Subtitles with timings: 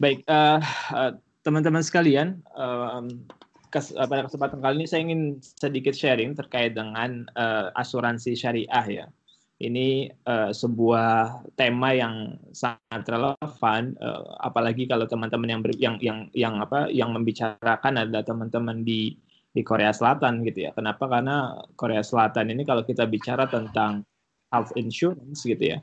[0.00, 0.64] Baik, uh,
[0.96, 1.12] uh,
[1.44, 3.04] teman-teman sekalian, uh,
[3.68, 8.86] kes, uh, pada kesempatan kali ini saya ingin sedikit sharing terkait dengan uh, asuransi syariah
[8.88, 9.06] ya.
[9.60, 16.54] Ini uh, sebuah tema yang sangat relevan, uh, apalagi kalau teman-teman yang, yang yang yang
[16.64, 19.20] apa yang membicarakan adalah teman-teman di
[19.52, 20.72] di Korea Selatan gitu ya.
[20.72, 21.12] Kenapa?
[21.12, 24.08] Karena Korea Selatan ini kalau kita bicara tentang
[24.48, 25.78] health insurance gitu ya,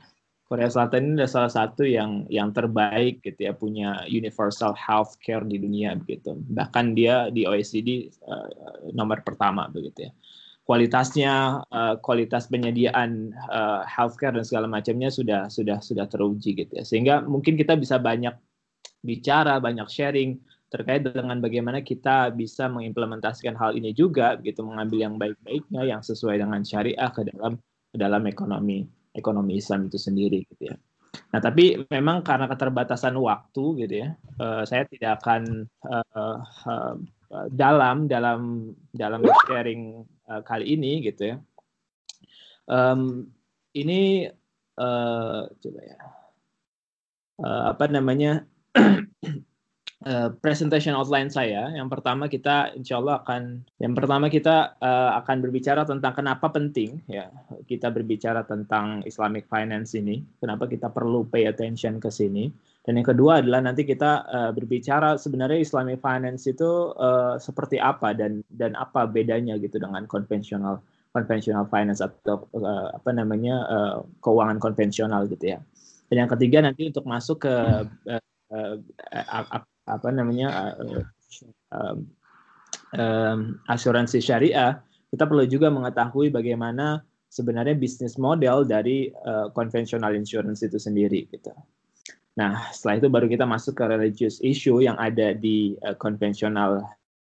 [0.48, 5.44] Korea Selatan ini adalah salah satu yang yang terbaik gitu ya punya universal health care
[5.44, 6.40] di dunia begitu.
[6.40, 10.12] Bahkan dia di OECD uh, eh, nomor pertama begitu ya.
[10.64, 16.84] Kualitasnya, uh, kualitas penyediaan uh, healthcare dan segala macamnya sudah sudah sudah teruji gitu ya.
[16.84, 18.32] Sehingga mungkin kita bisa banyak
[19.04, 20.40] bicara, banyak sharing
[20.72, 26.40] terkait dengan bagaimana kita bisa mengimplementasikan hal ini juga gitu mengambil yang baik-baiknya yang sesuai
[26.40, 27.56] dengan syariah ke dalam
[27.88, 28.84] ke dalam ekonomi
[29.18, 30.76] ekonomi Islam itu sendiri gitu ya.
[31.34, 34.08] Nah, tapi memang karena keterbatasan waktu gitu ya,
[34.40, 36.38] uh, saya tidak akan uh,
[36.68, 36.94] uh,
[37.52, 41.36] dalam dalam dalam sharing uh, kali ini gitu ya.
[42.68, 43.32] Um,
[43.72, 44.28] ini
[44.76, 45.98] uh, coba ya,
[47.40, 48.44] uh, apa namanya
[50.06, 51.72] uh, presentation outline saya.
[51.74, 57.02] Yang pertama kita insya Allah akan yang pertama kita uh, akan berbicara tentang kenapa penting
[57.10, 57.32] ya
[57.66, 62.52] kita berbicara tentang Islamic finance ini, kenapa kita perlu pay attention ke sini.
[62.88, 68.16] Dan yang kedua adalah nanti kita uh, berbicara sebenarnya Islamic finance itu uh, seperti apa
[68.16, 70.80] dan dan apa bedanya gitu dengan konvensional
[71.12, 75.60] konvensional finance atau uh, apa namanya uh, keuangan konvensional gitu ya.
[76.08, 77.54] Dan yang ketiga nanti untuk masuk ke
[78.08, 78.22] uh,
[78.56, 78.74] uh,
[79.88, 81.04] apa namanya uh,
[81.72, 81.98] um,
[82.94, 83.38] um,
[83.72, 89.48] asuransi syariah, kita perlu juga mengetahui bagaimana sebenarnya bisnis model dari uh,
[90.16, 91.52] insurance itu sendiri gitu.
[92.38, 95.98] Nah, setelah itu baru kita masuk ke religious issue yang ada di uh,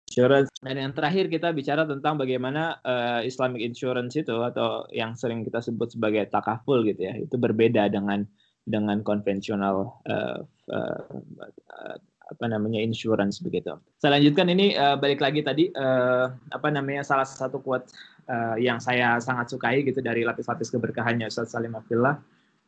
[0.08, 0.48] insurance.
[0.64, 5.60] Dan yang terakhir kita bicara tentang bagaimana uh, Islamic insurance itu atau yang sering kita
[5.64, 8.24] sebut sebagai takaful gitu ya, itu berbeda dengan
[8.68, 10.40] dengan konvensional uh,
[10.70, 11.98] uh,
[12.32, 13.76] apa namanya insurance begitu.
[14.00, 17.92] Saya lanjutkan ini uh, balik lagi tadi uh, apa namanya salah satu quote
[18.32, 22.16] uh, yang saya sangat sukai gitu dari lapis-lapis keberkahannya Ustaz Salim Abdullah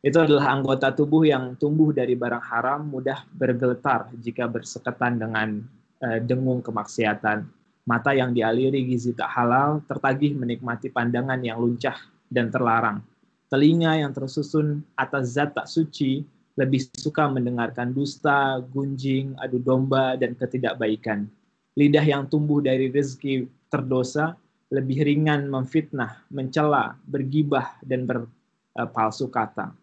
[0.04, 5.64] itu adalah anggota tubuh yang tumbuh dari barang haram mudah bergetar jika bersekatan dengan
[6.04, 7.48] uh, dengung kemaksiatan.
[7.88, 11.96] Mata yang dialiri gizi tak halal tertagih menikmati pandangan yang luncah
[12.28, 13.00] dan terlarang.
[13.48, 16.24] Telinga yang tersusun atas zat tak suci
[16.54, 21.26] lebih suka mendengarkan dusta, gunjing, adu domba, dan ketidakbaikan.
[21.74, 24.38] Lidah yang tumbuh dari rezeki terdosa
[24.70, 29.74] lebih ringan memfitnah, mencela, bergibah, dan berpalsu kata.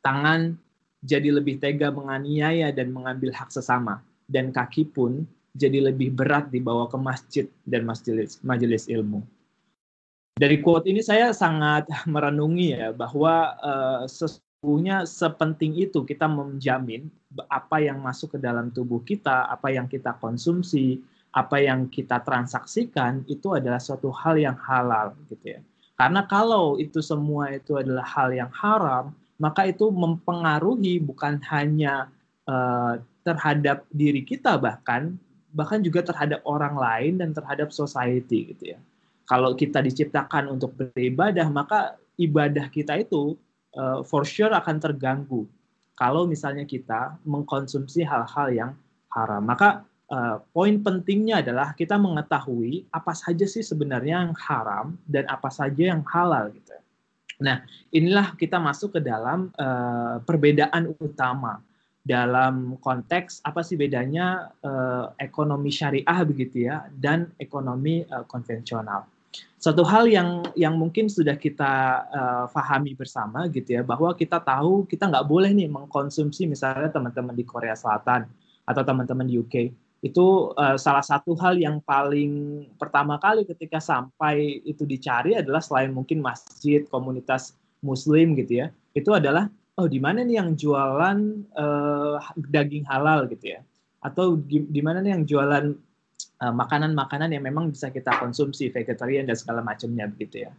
[0.00, 0.56] Tangan
[1.04, 6.88] jadi lebih tega menganiaya dan mengambil hak sesama, dan kaki pun jadi lebih berat dibawa
[6.88, 9.20] ke masjid dan majelis, majelis ilmu.
[10.38, 14.02] Dari quote ini saya sangat merenungi ya bahwa uh,
[14.58, 17.06] sesungguhnya sepenting itu kita menjamin
[17.46, 20.98] apa yang masuk ke dalam tubuh kita, apa yang kita konsumsi,
[21.30, 25.60] apa yang kita transaksikan itu adalah suatu hal yang halal gitu ya.
[25.94, 32.10] Karena kalau itu semua itu adalah hal yang haram, maka itu mempengaruhi bukan hanya
[32.50, 35.14] uh, terhadap diri kita bahkan
[35.54, 38.78] bahkan juga terhadap orang lain dan terhadap society gitu ya.
[39.30, 43.38] Kalau kita diciptakan untuk beribadah, maka ibadah kita itu
[43.78, 45.46] uh, for sure akan terganggu
[45.94, 48.72] kalau misalnya kita mengkonsumsi hal-hal yang
[49.10, 49.42] haram.
[49.46, 55.48] Maka uh, poin pentingnya adalah kita mengetahui apa saja sih sebenarnya yang haram dan apa
[55.48, 56.74] saja yang halal gitu.
[57.38, 57.62] Nah,
[57.94, 61.62] inilah kita masuk ke dalam uh, perbedaan utama
[62.02, 69.04] dalam konteks apa sih bedanya uh, ekonomi syariah begitu ya dan ekonomi uh, konvensional
[69.58, 74.86] satu hal yang yang mungkin sudah kita uh, fahami bersama gitu ya bahwa kita tahu
[74.86, 78.30] kita nggak boleh nih mengkonsumsi misalnya teman-teman di Korea Selatan
[78.62, 84.62] atau teman-teman di UK itu uh, salah satu hal yang paling pertama kali ketika sampai
[84.62, 90.26] itu dicari adalah selain mungkin masjid komunitas muslim gitu ya itu adalah oh di mana
[90.26, 91.18] nih yang jualan
[91.54, 92.18] uh,
[92.50, 93.30] daging halal?
[93.30, 93.60] gitu ya.
[94.02, 95.64] Atau di, mana nih yang jualan
[96.38, 100.52] makanan-makanan uh, yang memang bisa kita konsumsi vegetarian dan segala macamnya begitu ya.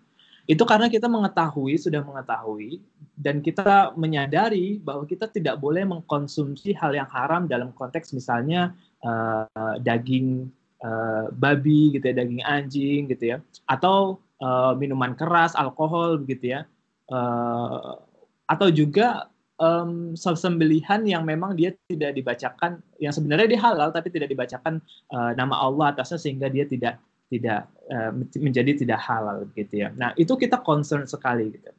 [0.50, 2.81] Itu karena kita mengetahui sudah mengetahui
[3.14, 8.74] dan kita menyadari bahwa kita tidak boleh mengkonsumsi hal yang haram dalam konteks misalnya
[9.06, 10.50] uh, daging
[10.81, 13.38] uh, babi gitu ya, daging anjing gitu ya,
[13.70, 16.66] atau uh, minuman keras, alkohol begitu ya,
[17.14, 18.02] uh,
[18.50, 19.30] atau juga
[19.60, 24.80] um, sembelihan yang memang dia tidak dibacakan, yang sebenarnya dia halal tapi tidak dibacakan
[25.12, 26.98] uh, nama Allah atasnya sehingga dia tidak
[27.30, 28.10] tidak uh,
[28.42, 29.94] menjadi tidak halal gitu ya.
[29.94, 31.70] Nah itu kita concern sekali gitu.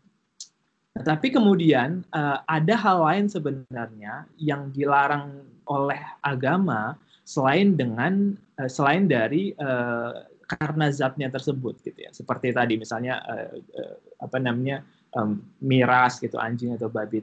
[0.95, 8.71] Nah, tapi kemudian uh, ada hal lain sebenarnya yang dilarang oleh agama selain dengan uh,
[8.71, 14.83] selain dari uh, karena zatnya tersebut gitu ya seperti tadi misalnya uh, uh, apa namanya
[15.15, 17.23] um, miras gitu anjing atau babi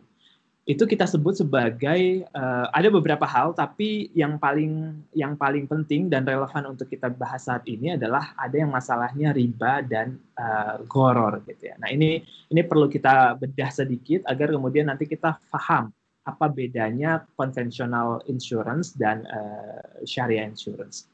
[0.67, 6.27] itu kita sebut sebagai uh, ada beberapa hal tapi yang paling yang paling penting dan
[6.27, 11.71] relevan untuk kita bahas saat ini adalah ada yang masalahnya riba dan uh, goror gitu
[11.71, 11.79] ya.
[11.79, 12.19] Nah ini
[12.51, 15.87] ini perlu kita bedah sedikit agar kemudian nanti kita paham
[16.27, 21.07] apa bedanya konvensional insurance dan uh, syariah insurance.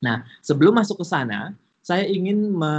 [0.00, 1.52] Nah, sebelum masuk ke sana,
[1.84, 2.74] saya ingin me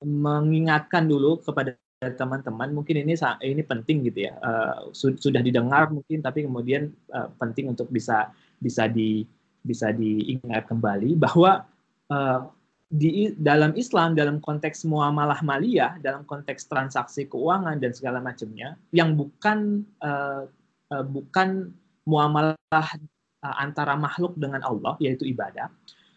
[0.00, 3.12] mengingatkan dulu kepada teman-teman mungkin ini
[3.44, 4.32] ini penting gitu ya.
[4.40, 9.28] Uh, sudah didengar mungkin tapi kemudian uh, penting untuk bisa bisa di
[9.60, 11.68] bisa diingat kembali bahwa
[12.08, 12.48] uh,
[12.90, 19.14] di dalam Islam dalam konteks muamalah maliyah dalam konteks transaksi keuangan dan segala macamnya yang
[19.14, 20.48] bukan uh,
[20.90, 21.70] uh, bukan
[22.08, 22.56] muamalah
[23.46, 25.70] uh, antara makhluk dengan Allah yaitu ibadah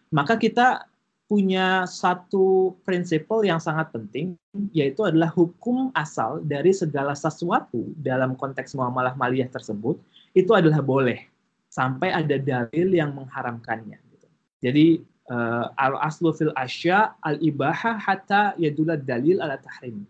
[0.09, 0.87] maka kita
[1.33, 4.37] punya satu prinsip yang sangat penting
[4.69, 9.97] yaitu adalah hukum asal dari segala sesuatu dalam konteks muamalah maliyah tersebut
[10.37, 11.25] itu adalah boleh
[11.73, 13.97] sampai ada dalil yang mengharamkannya.
[14.13, 14.27] Gitu.
[14.61, 14.85] Jadi
[15.33, 20.05] uh, al aslu fil asya al ibaha hatta yadulat dalil ala tahrim.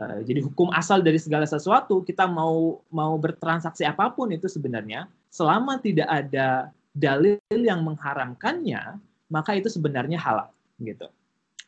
[0.00, 5.04] Uh, jadi hukum asal dari segala sesuatu kita mau mau bertransaksi apa pun itu sebenarnya
[5.28, 10.50] selama tidak ada dalil yang mengharamkannya maka itu sebenarnya halal
[10.80, 11.08] gitu.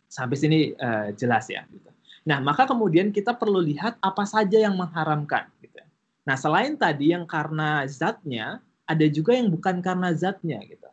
[0.09, 1.67] Sampai sini uh, jelas ya.
[1.69, 1.91] Gitu.
[2.29, 5.49] Nah, maka kemudian kita perlu lihat apa saja yang mengharamkan.
[5.61, 5.81] Gitu.
[6.25, 10.61] Nah, selain tadi yang karena zatnya, ada juga yang bukan karena zatnya.
[10.65, 10.89] Gitu.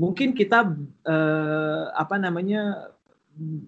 [0.00, 0.70] Mungkin kita
[1.06, 2.92] uh, apa namanya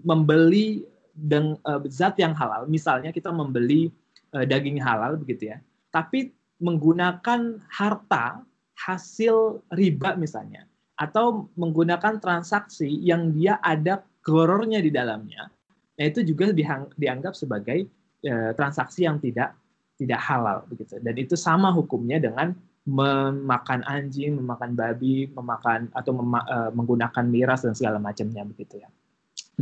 [0.02, 2.64] membeli dengan uh, zat yang halal.
[2.66, 3.92] Misalnya kita membeli
[4.32, 5.58] uh, daging halal begitu ya.
[5.92, 6.32] Tapi
[6.62, 8.46] menggunakan harta
[8.78, 10.66] hasil riba misalnya
[10.96, 15.50] atau menggunakan transaksi yang dia ada gorornya di dalamnya,
[15.98, 16.52] nah itu juga
[16.94, 17.88] dianggap sebagai
[18.22, 19.56] e, transaksi yang tidak
[19.98, 20.98] tidak halal begitu.
[21.02, 27.62] Dan itu sama hukumnya dengan memakan anjing, memakan babi, memakan atau mema, e, menggunakan miras
[27.62, 28.90] dan segala macamnya begitu ya.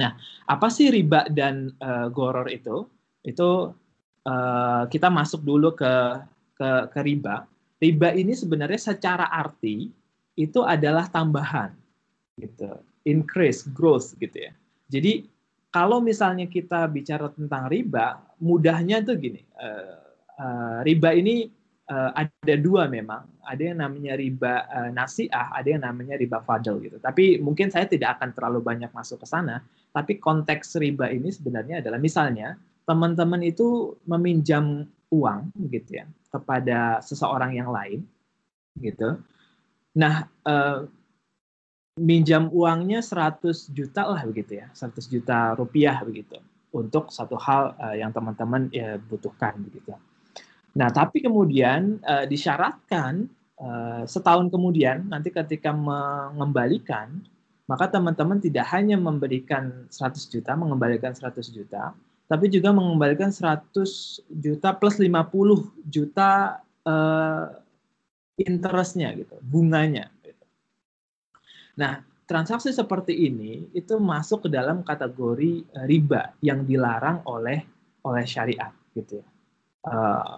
[0.00, 0.16] Nah,
[0.48, 2.88] apa sih riba dan e, goror itu?
[3.20, 3.76] Itu
[4.24, 4.34] e,
[4.88, 5.92] kita masuk dulu ke
[6.56, 7.44] ke, ke riba.
[7.80, 9.88] Riba ini sebenarnya secara arti
[10.40, 11.76] itu adalah tambahan
[12.40, 12.80] gitu.
[13.04, 14.52] Increase growth gitu ya.
[14.88, 15.28] Jadi
[15.68, 20.00] kalau misalnya kita bicara tentang riba mudahnya tuh gini uh,
[20.40, 21.52] uh, riba ini
[21.92, 23.28] uh, ada dua memang.
[23.44, 26.96] Ada yang namanya riba uh, nasiah ada yang namanya riba fadl gitu.
[26.98, 29.60] Tapi mungkin saya tidak akan terlalu banyak masuk ke sana.
[29.92, 32.56] Tapi konteks riba ini sebenarnya adalah misalnya
[32.88, 38.06] teman-teman itu meminjam uang gitu ya kepada seseorang yang lain
[38.78, 39.18] gitu
[39.96, 40.86] Nah, uh,
[41.98, 46.38] minjam uangnya 100 juta lah begitu ya, 100 juta rupiah begitu
[46.70, 49.92] untuk satu hal uh, yang teman-teman ya, butuhkan begitu.
[50.78, 53.26] Nah, tapi kemudian uh, disyaratkan
[53.58, 57.20] uh, setahun kemudian nanti ketika mengembalikan
[57.70, 61.94] maka teman-teman tidak hanya memberikan 100 juta, mengembalikan 100 juta,
[62.26, 67.59] tapi juga mengembalikan 100 juta plus 50 juta uh,
[68.40, 70.08] interestnya gitu, bunganya.
[70.24, 70.44] Gitu.
[71.76, 77.62] Nah, transaksi seperti ini itu masuk ke dalam kategori uh, riba yang dilarang oleh
[78.06, 79.28] oleh syariat gitu ya.
[79.80, 80.36] Uh,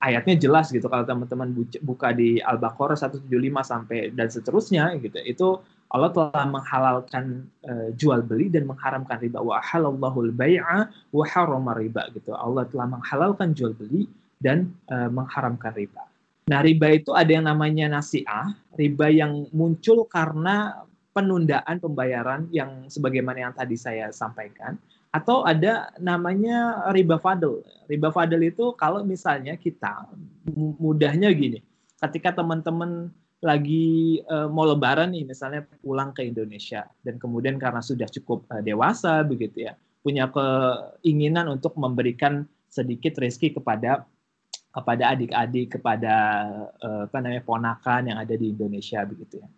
[0.00, 1.52] ayatnya jelas gitu kalau teman-teman
[1.84, 3.28] buka di Al-Baqarah 175
[3.60, 5.20] sampai dan seterusnya gitu.
[5.20, 5.48] Itu
[5.92, 12.10] Allah telah menghalalkan uh, jual beli dan mengharamkan riba wa halallahu al-bai'a wa harrama riba
[12.16, 12.34] gitu.
[12.34, 14.08] Allah telah menghalalkan jual beli
[14.42, 16.02] dan uh, mengharamkan riba.
[16.46, 20.78] Nah, riba itu ada yang namanya nasiah, riba yang muncul karena
[21.10, 24.78] penundaan pembayaran yang sebagaimana yang tadi saya sampaikan,
[25.10, 27.66] atau ada namanya riba fadl.
[27.90, 30.06] Riba fadl itu kalau misalnya kita
[30.54, 31.66] mudahnya gini,
[31.98, 33.10] ketika teman-teman
[33.42, 38.62] lagi uh, mau lebaran nih misalnya pulang ke Indonesia dan kemudian karena sudah cukup uh,
[38.62, 44.06] dewasa begitu ya, punya keinginan untuk memberikan sedikit rezeki kepada
[44.76, 46.14] kepada adik-adik, kepada
[46.84, 49.48] uh, apa namanya ponakan yang ada di Indonesia begitu ya.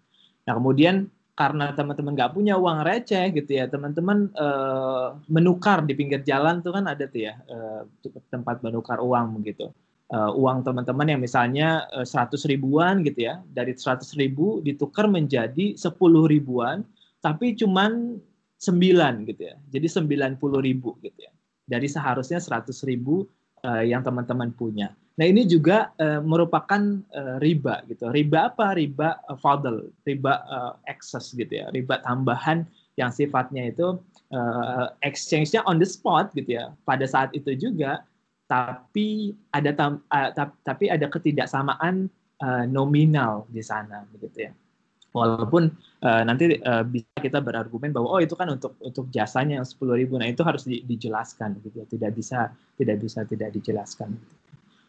[0.46, 6.22] Nah kemudian karena teman-teman nggak punya uang receh gitu ya, teman-teman uh, menukar di pinggir
[6.22, 7.82] jalan tuh kan ada tuh ya uh,
[8.30, 9.74] tempat menukar uang begitu.
[10.12, 15.76] uh, uang teman-teman yang misalnya uh, 100 ribuan gitu ya, dari 100 ribu ditukar menjadi
[15.76, 15.94] 10
[16.32, 16.84] ribuan,
[17.20, 18.16] tapi cuman
[18.58, 19.56] 9 gitu ya.
[19.68, 21.32] Jadi 90 ribu gitu ya.
[21.68, 23.28] Dari seharusnya 100 ribu
[23.64, 24.92] uh, yang teman-teman punya.
[25.18, 26.78] Nah ini juga uh, merupakan
[27.10, 28.06] uh, riba gitu.
[28.08, 28.78] Riba apa?
[28.78, 31.66] Riba uh, fadl, riba uh, excess gitu ya.
[31.74, 32.62] Riba tambahan
[32.94, 33.98] yang sifatnya itu
[34.30, 36.70] uh, exchange-nya on the spot gitu ya.
[36.86, 38.06] Pada saat itu juga
[38.48, 40.30] tapi ada tam, uh,
[40.64, 42.08] tapi ada ketidaksamaan
[42.40, 44.52] uh, nominal di sana begitu ya
[45.12, 45.72] walaupun
[46.04, 49.96] uh, nanti uh, bisa kita berargumen bahwa oh itu kan untuk untuk jasanya yang sepuluh
[49.96, 52.38] ribu nah itu harus di, dijelaskan gitu ya tidak bisa
[52.76, 54.14] tidak bisa tidak dijelaskan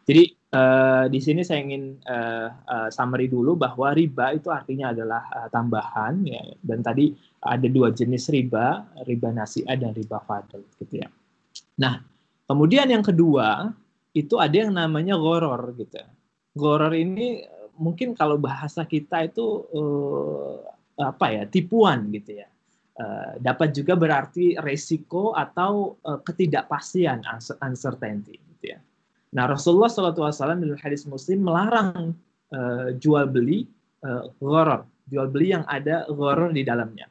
[0.10, 0.24] jadi
[0.58, 5.48] uh, di sini saya ingin uh, uh, summary dulu bahwa riba itu artinya adalah uh,
[5.54, 7.14] tambahan ya dan tadi
[7.46, 11.10] ada dua jenis riba riba nasi'ah dan riba fadl gitu ya
[11.78, 12.02] nah
[12.50, 13.70] Kemudian yang kedua,
[14.10, 16.02] itu ada yang namanya goror gitu.
[16.58, 17.46] Goror ini
[17.78, 20.58] mungkin kalau bahasa kita itu uh,
[20.98, 22.50] apa ya tipuan gitu ya.
[22.98, 27.22] Uh, dapat juga berarti resiko atau uh, ketidakpastian
[27.62, 28.82] uncertainty gitu ya.
[29.30, 32.18] Nah Rasulullah SAW dalam hadis Muslim melarang
[32.50, 33.70] uh, jual beli
[34.02, 37.06] uh, goror, jual beli yang ada goror di dalamnya.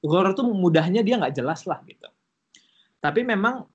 [0.00, 2.08] Goror itu mudahnya dia nggak jelas lah gitu.
[3.00, 3.68] Tapi memang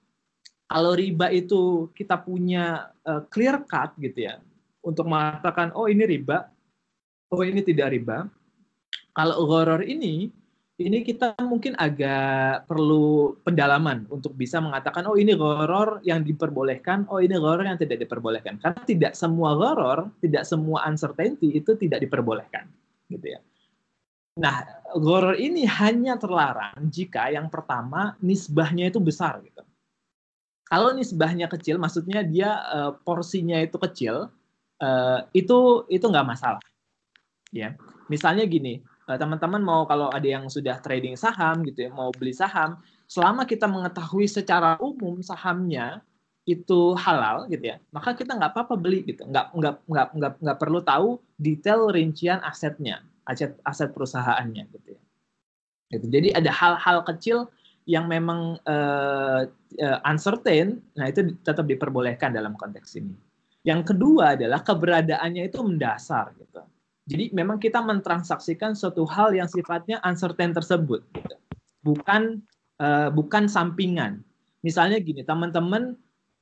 [0.66, 4.42] kalau riba itu kita punya uh, clear cut gitu ya
[4.82, 6.50] untuk mengatakan oh ini riba,
[7.30, 8.26] oh ini tidak riba.
[9.14, 10.34] Kalau horror ini
[10.76, 17.24] ini kita mungkin agak perlu pendalaman untuk bisa mengatakan oh ini horror yang diperbolehkan, oh
[17.24, 18.60] ini horror yang tidak diperbolehkan.
[18.60, 22.68] Karena tidak semua horror, tidak semua uncertainty itu tidak diperbolehkan,
[23.08, 23.40] gitu ya.
[24.36, 24.68] Nah,
[25.00, 29.64] horror ini hanya terlarang jika yang pertama nisbahnya itu besar gitu
[30.66, 34.34] kalau nisbahnya kecil, maksudnya dia uh, porsinya itu kecil,
[34.82, 36.62] uh, itu itu nggak masalah.
[37.54, 37.78] Ya,
[38.10, 42.82] misalnya gini, teman-teman mau kalau ada yang sudah trading saham gitu ya, mau beli saham,
[43.06, 46.02] selama kita mengetahui secara umum sahamnya
[46.46, 50.58] itu halal gitu ya, maka kita nggak apa-apa beli gitu, nggak nggak nggak nggak nggak
[50.62, 55.02] perlu tahu detail rincian asetnya, aset aset perusahaannya gitu ya.
[55.94, 56.06] Gitu.
[56.10, 57.50] Jadi ada hal-hal kecil
[57.86, 59.46] yang memang uh,
[59.82, 63.14] uh, uncertain, nah itu tetap diperbolehkan dalam konteks ini.
[63.66, 66.62] Yang kedua adalah keberadaannya itu mendasar gitu.
[67.06, 71.38] Jadi memang kita mentransaksikan suatu hal yang sifatnya uncertain tersebut, gitu.
[71.86, 72.42] bukan
[72.82, 74.26] uh, bukan sampingan.
[74.66, 75.94] Misalnya gini, teman-teman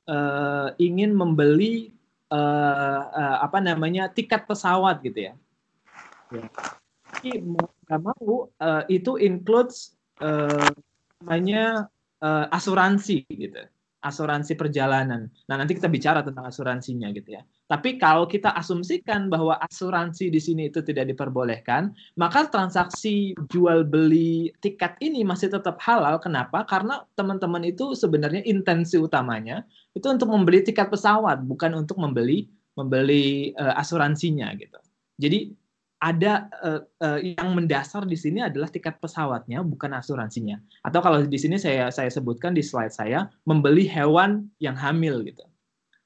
[0.08, 1.92] uh, ingin membeli
[2.32, 5.34] uh, uh, apa namanya tiket pesawat gitu ya.
[6.32, 6.48] ya.
[7.12, 9.92] Tapi mau nggak mau uh, itu includes
[10.24, 10.72] uh,
[11.20, 11.92] namanya
[12.24, 13.68] uh, asuransi gitu
[14.04, 15.32] asuransi perjalanan.
[15.48, 17.42] Nah, nanti kita bicara tentang asuransinya gitu ya.
[17.64, 24.52] Tapi kalau kita asumsikan bahwa asuransi di sini itu tidak diperbolehkan, maka transaksi jual beli
[24.60, 26.20] tiket ini masih tetap halal.
[26.20, 26.68] Kenapa?
[26.68, 29.64] Karena teman-teman itu sebenarnya intensi utamanya
[29.96, 34.78] itu untuk membeli tiket pesawat, bukan untuk membeli membeli uh, asuransinya gitu.
[35.14, 35.54] Jadi
[36.04, 40.60] ada uh, uh, yang mendasar di sini adalah tiket pesawatnya bukan asuransinya.
[40.84, 45.40] Atau kalau di sini saya saya sebutkan di slide saya membeli hewan yang hamil gitu.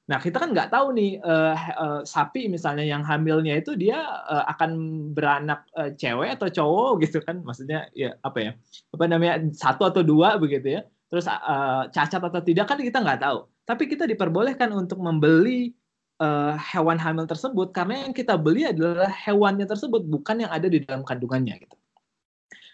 [0.07, 4.47] Nah kita kan nggak tahu nih uh, uh, sapi misalnya yang hamilnya itu dia uh,
[4.55, 4.71] akan
[5.11, 7.43] beranak uh, cewek atau cowok gitu kan?
[7.43, 8.51] Maksudnya ya apa ya?
[8.95, 10.81] Apa namanya satu atau dua begitu ya?
[11.11, 13.51] Terus uh, cacat atau tidak kan kita nggak tahu.
[13.67, 15.75] Tapi kita diperbolehkan untuk membeli
[16.19, 20.83] uh, hewan hamil tersebut karena yang kita beli adalah hewannya tersebut bukan yang ada di
[20.83, 21.75] dalam kandungannya gitu.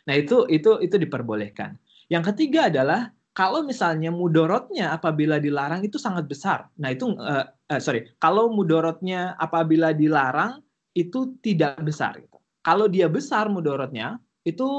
[0.06, 1.78] Nah, itu itu itu diperbolehkan.
[2.10, 6.70] Yang ketiga adalah kalau misalnya mudorotnya apabila dilarang itu sangat besar.
[6.78, 10.62] Nah, itu uh, uh, sorry, kalau mudorotnya apabila dilarang
[10.96, 12.38] itu tidak besar gitu.
[12.64, 14.70] Kalau dia besar mudorotnya itu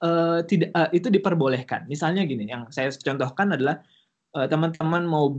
[0.00, 1.84] uh, tidak uh, itu diperbolehkan.
[1.90, 3.82] Misalnya gini, yang saya contohkan adalah
[4.30, 5.34] teman-teman mau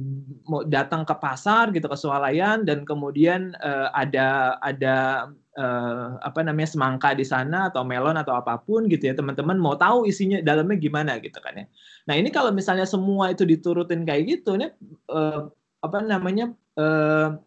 [0.52, 6.76] mau datang ke pasar gitu ke swalayan dan kemudian uh, ada ada uh, apa namanya
[6.76, 10.76] semangka di sana atau melon atau apa pun gitu ya teman-teman mau tahu isinya dalamnya
[10.76, 11.66] gimana gitu kan ya.
[12.12, 14.76] Nah ini kalau misalnya semua itu diturutin kayak gitu nih
[15.08, 15.48] uh,
[15.80, 17.40] apa namanya uh,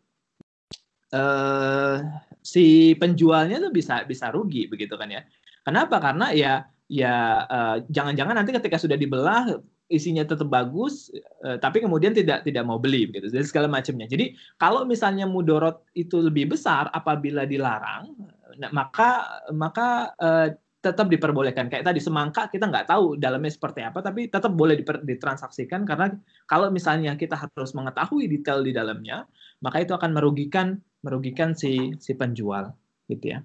[1.13, 1.97] uh,
[2.41, 5.21] si penjualnya tuh bisa bisa rugi begitu kan ya.
[5.61, 6.01] Kenapa?
[6.01, 7.45] Karena ya ya
[7.89, 9.61] jangan-jangan uh, nanti ketika sudah dibelah
[9.93, 11.13] isinya tetap bagus,
[11.45, 14.09] uh, tapi kemudian tidak tidak mau beli begitu dan segala macamnya.
[14.09, 18.17] Jadi kalau misalnya mudorot itu lebih besar apabila dilarang,
[18.57, 20.49] nah, maka maka uh,
[20.85, 21.73] tetap diperbolehkan.
[21.73, 26.13] Kayak tadi semangka kita nggak tahu dalamnya seperti apa, tapi tetap boleh ditransaksikan karena
[26.45, 29.25] kalau misalnya kita harus mengetahui detail di dalamnya,
[29.65, 32.73] maka itu akan merugikan merugikan si si penjual,
[33.09, 33.39] gitu ya.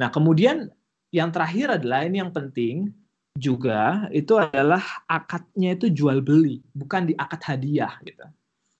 [0.00, 0.72] Nah kemudian
[1.12, 2.92] yang terakhir adalah ini yang penting
[3.38, 8.26] juga itu adalah akadnya itu jual beli, bukan di akad hadiah, gitu.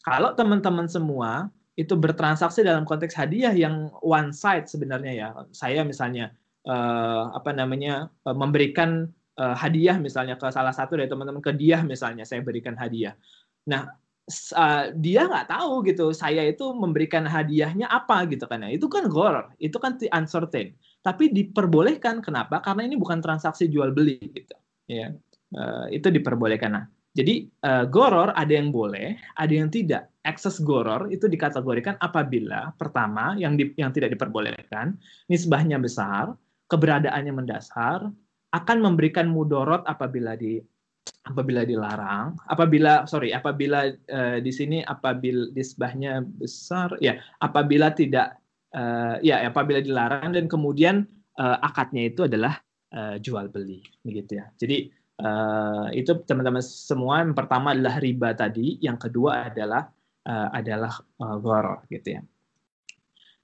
[0.03, 1.49] Kalau teman-teman semua
[1.79, 6.35] itu bertransaksi dalam konteks hadiah yang one side sebenarnya ya, saya misalnya
[6.67, 9.07] uh, apa namanya uh, memberikan
[9.39, 13.15] uh, hadiah misalnya ke salah satu dari teman-teman ke dia misalnya saya berikan hadiah.
[13.71, 13.95] Nah
[14.55, 18.65] uh, dia nggak tahu gitu saya itu memberikan hadiahnya apa gitu kan.
[18.65, 20.77] Ya itu kan gor itu kan uncertain.
[21.03, 22.61] Tapi diperbolehkan kenapa?
[22.61, 24.55] Karena ini bukan transaksi jual beli gitu
[24.87, 25.11] ya.
[25.53, 26.71] Uh, itu diperbolehkan.
[26.77, 26.85] Nah
[27.19, 30.07] jadi uh, goror ada yang boleh, ada yang tidak.
[30.23, 34.95] Akses goror itu dikategorikan apabila pertama yang di, yang tidak diperbolehkan
[35.27, 36.37] nisbahnya besar,
[36.69, 38.07] keberadaannya mendasar
[38.53, 40.61] akan memberikan mudorot apabila di
[41.29, 48.41] apabila dilarang, apabila sorry, apabila uh, di sini apabila disbahnya besar, ya apabila tidak,
[48.73, 51.05] uh, ya apabila dilarang dan kemudian
[51.37, 52.57] uh, akadnya itu adalah
[52.97, 54.49] uh, jual beli, begitu ya.
[54.57, 54.89] Jadi
[55.21, 59.85] uh, itu teman-teman semua yang pertama adalah riba tadi, yang kedua adalah
[60.25, 62.23] uh, adalah uh, gor, gitu ya.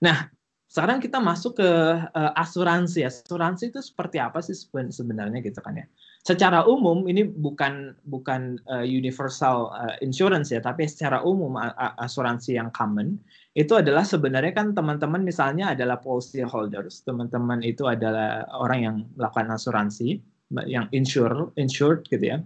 [0.00, 0.32] Nah,
[0.68, 1.70] sekarang kita masuk ke
[2.02, 3.06] uh, asuransi.
[3.06, 4.56] Asuransi itu seperti apa sih
[4.90, 5.86] sebenarnya gitu kan ya?
[6.24, 11.52] Secara umum ini bukan bukan uh, universal uh, insurance ya, tapi secara umum
[12.00, 13.20] asuransi yang common
[13.52, 19.52] itu adalah sebenarnya kan teman-teman misalnya adalah policy holders, teman-teman itu adalah orang yang melakukan
[19.52, 20.16] asuransi,
[20.64, 22.38] yang insure insured gitu ya.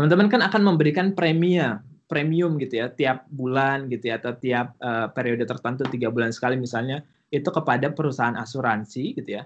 [0.00, 5.10] Teman-teman kan akan memberikan premia premium gitu ya tiap bulan gitu ya atau tiap uh,
[5.10, 7.02] periode tertentu tiga bulan sekali misalnya
[7.34, 9.44] itu kepada perusahaan asuransi gitu ya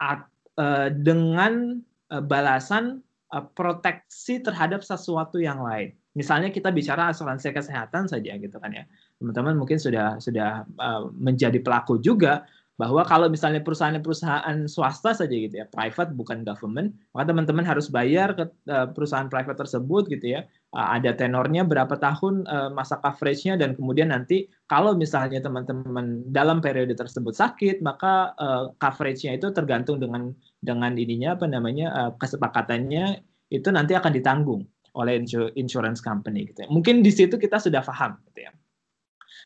[0.00, 1.84] At, uh, dengan
[2.20, 3.00] balasan
[3.32, 8.84] uh, proteksi terhadap sesuatu yang lain misalnya kita bicara asuransi kesehatan saja gitu kan ya
[9.16, 12.44] teman-teman mungkin sudah sudah uh, menjadi pelaku juga
[12.80, 18.32] bahwa kalau misalnya perusahaan-perusahaan swasta saja gitu ya, private bukan government, maka teman-teman harus bayar
[18.32, 18.48] ke
[18.96, 20.48] perusahaan private tersebut gitu ya.
[20.72, 27.36] Ada tenornya berapa tahun masa coverage-nya dan kemudian nanti kalau misalnya teman-teman dalam periode tersebut
[27.36, 33.20] sakit, maka uh, coverage-nya itu tergantung dengan dengan ininya apa namanya uh, kesepakatannya
[33.50, 34.62] itu nanti akan ditanggung
[34.94, 35.20] oleh
[35.58, 36.68] insurance company gitu ya.
[36.70, 38.52] Mungkin di situ kita sudah paham gitu ya.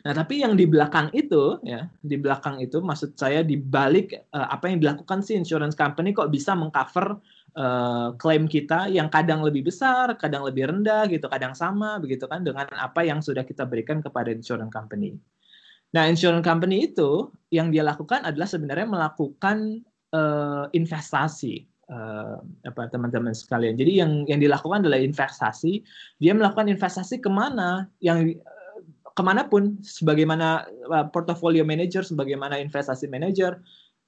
[0.05, 4.53] Nah, tapi yang di belakang itu, ya, di belakang itu, maksud saya di balik uh,
[4.53, 7.17] apa yang dilakukan sih insurance company kok bisa mengcover
[7.57, 12.45] uh, klaim kita yang kadang lebih besar, kadang lebih rendah, gitu, kadang sama, begitu kan,
[12.45, 15.17] dengan apa yang sudah kita berikan kepada insurance company.
[15.97, 19.81] Nah, insurance company itu yang dia lakukan adalah sebenarnya melakukan
[20.17, 23.77] uh, investasi uh, apa teman-teman sekalian.
[23.77, 25.85] Jadi yang yang dilakukan adalah investasi.
[26.17, 27.87] Dia melakukan investasi ke mana?
[28.01, 28.41] Yang
[29.17, 33.57] ke mana pun sebagaimana uh, portfolio manager sebagaimana investasi manager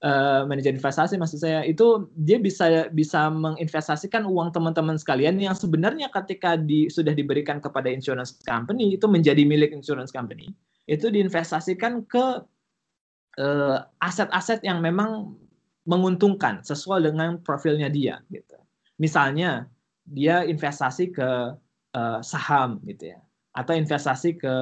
[0.04, 6.12] uh, manajer investasi maksud saya itu dia bisa bisa menginvestasikan uang teman-teman sekalian yang sebenarnya
[6.12, 10.52] ketika di, sudah diberikan kepada insurance company itu menjadi milik insurance company
[10.84, 12.44] itu diinvestasikan ke
[14.02, 15.38] aset-aset uh, yang memang
[15.88, 18.60] menguntungkan sesuai dengan profilnya dia gitu.
[19.00, 19.72] Misalnya
[20.04, 21.56] dia investasi ke
[21.96, 23.18] uh, saham gitu ya.
[23.56, 24.54] Atau investasi ke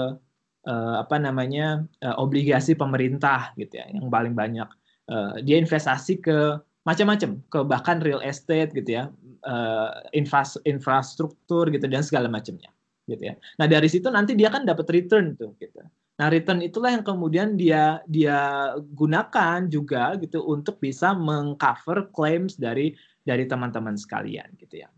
[0.70, 4.70] uh, apa namanya uh, obligasi pemerintah gitu ya yang paling banyak.
[5.10, 9.10] Uh, dia investasi ke macam-macam ke bahkan real estate gitu ya.
[9.42, 12.70] Uh, infras infrastruktur gitu dan segala macamnya
[13.10, 13.34] gitu ya.
[13.58, 15.82] Nah dari situ nanti dia kan dapat return tuh gitu
[16.16, 22.96] nah return itulah yang kemudian dia dia gunakan juga gitu untuk bisa mengcover claims dari
[23.20, 24.88] dari teman-teman sekalian gitu ya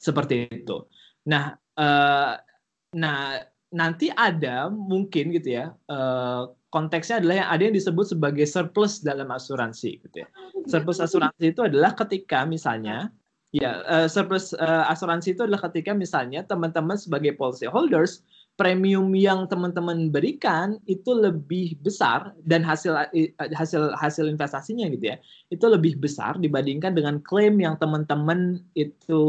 [0.00, 0.88] seperti itu
[1.28, 2.40] nah uh,
[2.96, 3.36] nah
[3.68, 9.28] nanti ada mungkin gitu ya uh, konteksnya adalah yang ada yang disebut sebagai surplus dalam
[9.32, 10.28] asuransi gitu ya.
[10.68, 13.08] Surplus asuransi itu adalah ketika misalnya
[13.54, 18.20] ya uh, surplus uh, asuransi itu adalah ketika misalnya teman-teman sebagai policy holders
[18.58, 22.90] premium yang teman-teman berikan itu lebih besar dan hasil
[23.54, 25.16] hasil hasil investasinya gitu ya
[25.54, 29.22] itu lebih besar dibandingkan dengan klaim yang teman-teman itu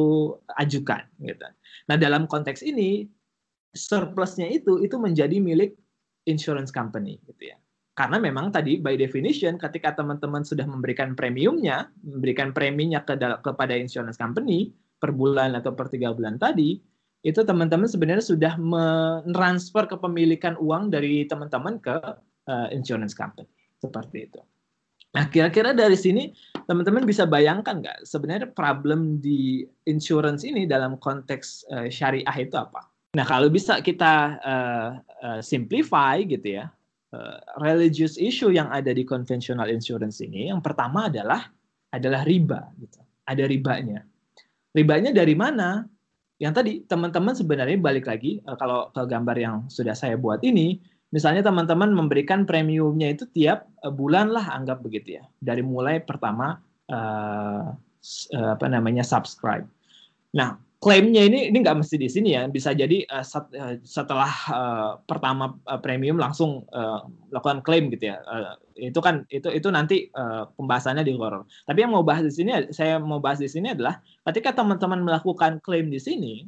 [0.58, 1.46] ajukan gitu.
[1.86, 3.06] Nah dalam konteks ini
[3.78, 5.78] surplusnya itu itu menjadi milik
[6.26, 7.58] insurance company gitu ya.
[8.00, 14.16] Karena memang tadi by definition ketika teman-teman sudah memberikan premiumnya, memberikan preminya ke, kepada insurance
[14.16, 14.72] company
[15.04, 16.80] per bulan atau per tiga bulan tadi,
[17.28, 21.92] itu teman-teman sebenarnya sudah mentransfer kepemilikan uang dari teman-teman ke
[22.48, 23.52] uh, insurance company
[23.84, 24.40] seperti itu.
[25.12, 26.32] Nah, kira-kira dari sini
[26.72, 32.88] teman-teman bisa bayangkan nggak sebenarnya problem di insurance ini dalam konteks uh, syariah itu apa?
[33.20, 36.72] Nah, kalau bisa kita uh, uh, simplify gitu ya,
[37.58, 41.50] religious issue yang ada di conventional insurance ini, yang pertama adalah
[41.90, 42.70] adalah riba.
[42.78, 43.02] Gitu.
[43.26, 44.06] Ada ribanya.
[44.74, 45.86] Ribanya dari mana?
[46.40, 50.80] Yang tadi teman-teman sebenarnya balik lagi uh, kalau ke gambar yang sudah saya buat ini,
[51.12, 56.62] misalnya teman-teman memberikan premiumnya itu tiap uh, bulan lah anggap begitu ya dari mulai pertama
[58.34, 59.62] apa namanya subscribe
[60.34, 64.32] nah klaimnya ini ini nggak mesti di sini ya bisa jadi uh, set, uh, setelah
[64.48, 69.68] uh, pertama uh, premium langsung uh, melakukan klaim gitu ya uh, itu kan itu itu
[69.68, 73.52] nanti uh, pembahasannya di horror tapi yang mau bahas di sini saya mau bahas di
[73.52, 74.00] sini adalah
[74.32, 76.48] ketika teman-teman melakukan klaim di sini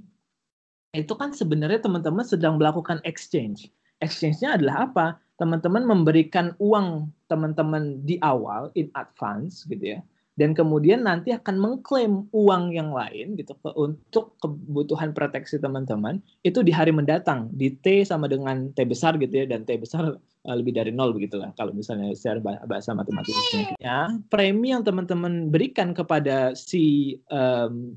[0.96, 3.67] itu kan sebenarnya teman-teman sedang melakukan exchange
[4.02, 5.08] exchange-nya adalah apa?
[5.38, 10.00] Teman-teman memberikan uang teman-teman di awal in advance gitu ya.
[10.42, 16.74] Dan kemudian nanti akan mengklaim uang yang lain gitu untuk kebutuhan proteksi teman-teman itu di
[16.74, 20.74] hari mendatang di T sama dengan T besar gitu ya dan T besar uh, lebih
[20.74, 23.78] dari nol begitulah kalau misalnya secara bahasa matematikanya.
[23.78, 27.94] Ya, premi yang teman-teman berikan kepada si um,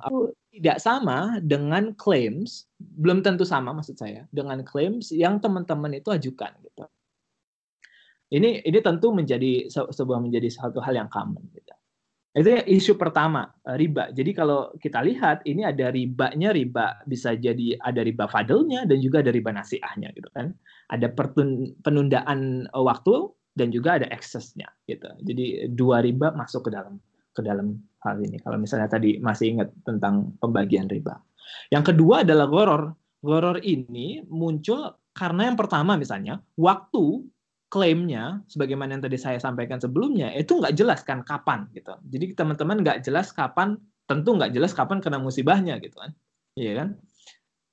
[0.53, 6.53] tidak sama dengan claims, belum tentu sama maksud saya, dengan claims yang teman-teman itu ajukan
[6.61, 6.85] gitu.
[8.37, 11.73] Ini ini tentu menjadi sebuah menjadi satu hal yang common gitu.
[12.35, 14.11] Itu isu pertama, eh, riba.
[14.11, 19.23] Jadi kalau kita lihat ini ada ribanya, riba bisa jadi ada riba fadlnya dan juga
[19.23, 20.51] ada riba nasiahnya gitu kan.
[20.91, 21.15] Ada
[21.87, 23.15] penundaan waktu
[23.55, 25.07] dan juga ada eksesnya gitu.
[25.23, 26.99] Jadi dua riba masuk ke dalam
[27.31, 28.43] ke dalam hal ini.
[28.43, 31.15] Kalau misalnya tadi masih ingat tentang pembagian riba.
[31.71, 32.83] Yang kedua adalah goror.
[33.23, 37.31] Goror ini muncul karena yang pertama misalnya waktu
[37.75, 41.91] klaimnya, sebagaimana yang tadi saya sampaikan sebelumnya, itu nggak jelas kan kapan gitu.
[42.07, 43.75] Jadi teman-teman nggak jelas kapan,
[44.07, 46.15] tentu nggak jelas kapan kena musibahnya gitu kan,
[46.55, 46.89] iya kan?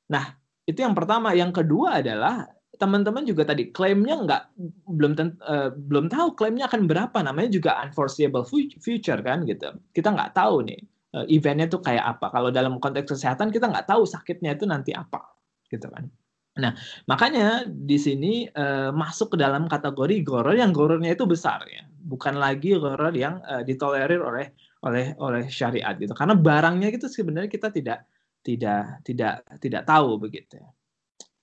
[0.09, 0.25] Nah
[0.65, 1.37] itu yang pertama.
[1.37, 2.49] Yang kedua adalah
[2.81, 4.43] teman-teman juga tadi klaimnya nggak
[4.89, 5.13] belum
[5.45, 8.41] uh, belum tahu klaimnya akan berapa namanya juga unforeseeable
[8.81, 10.81] future kan gitu kita nggak tahu nih
[11.13, 14.97] uh, eventnya tuh kayak apa kalau dalam konteks kesehatan kita nggak tahu sakitnya itu nanti
[14.97, 15.21] apa
[15.69, 16.09] gitu kan
[16.51, 16.75] nah
[17.07, 22.35] makanya di sini uh, masuk ke dalam kategori goror yang gorornya itu besar ya bukan
[22.35, 24.51] lagi goror yang uh, ditolerir oleh
[24.83, 28.03] oleh oleh syariat gitu karena barangnya itu sebenarnya kita tidak
[28.41, 30.69] tidak tidak tidak tahu begitu ya.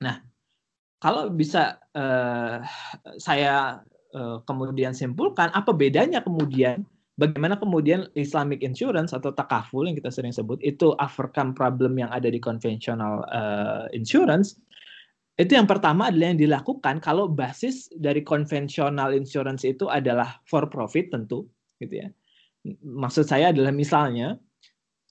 [0.03, 0.17] nah
[0.99, 2.61] kalau bisa uh,
[3.17, 3.81] saya
[4.13, 6.83] uh, kemudian simpulkan apa bedanya kemudian
[7.19, 12.31] bagaimana kemudian Islamic insurance atau takaful yang kita sering sebut itu overcome problem yang ada
[12.31, 14.59] di conventional uh, insurance
[15.39, 21.15] itu yang pertama adalah yang dilakukan kalau basis dari conventional insurance itu adalah for profit
[21.15, 21.47] tentu
[21.79, 22.09] gitu ya
[22.83, 24.37] maksud saya adalah misalnya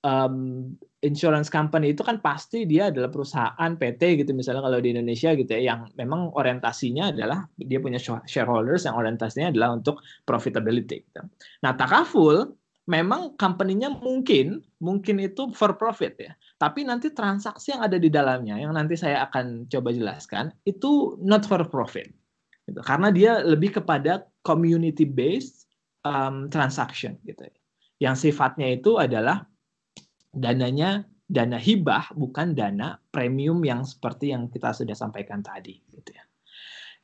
[0.03, 5.33] um, insurance company itu kan pasti dia adalah perusahaan PT gitu misalnya kalau di Indonesia
[5.37, 11.21] gitu ya yang memang orientasinya adalah dia punya shareholders yang orientasinya adalah untuk profitability gitu.
[11.61, 12.57] Nah, takaful
[12.89, 16.33] memang company-nya mungkin mungkin itu for profit ya.
[16.57, 21.45] Tapi nanti transaksi yang ada di dalamnya yang nanti saya akan coba jelaskan itu not
[21.45, 22.09] for profit.
[22.65, 22.81] Gitu.
[22.81, 25.69] Karena dia lebih kepada community based
[26.01, 27.45] um, transaction gitu.
[27.45, 27.55] Ya.
[28.09, 29.45] Yang sifatnya itu adalah
[30.33, 36.23] dananya dana hibah bukan dana premium yang seperti yang kita sudah sampaikan tadi gitu ya.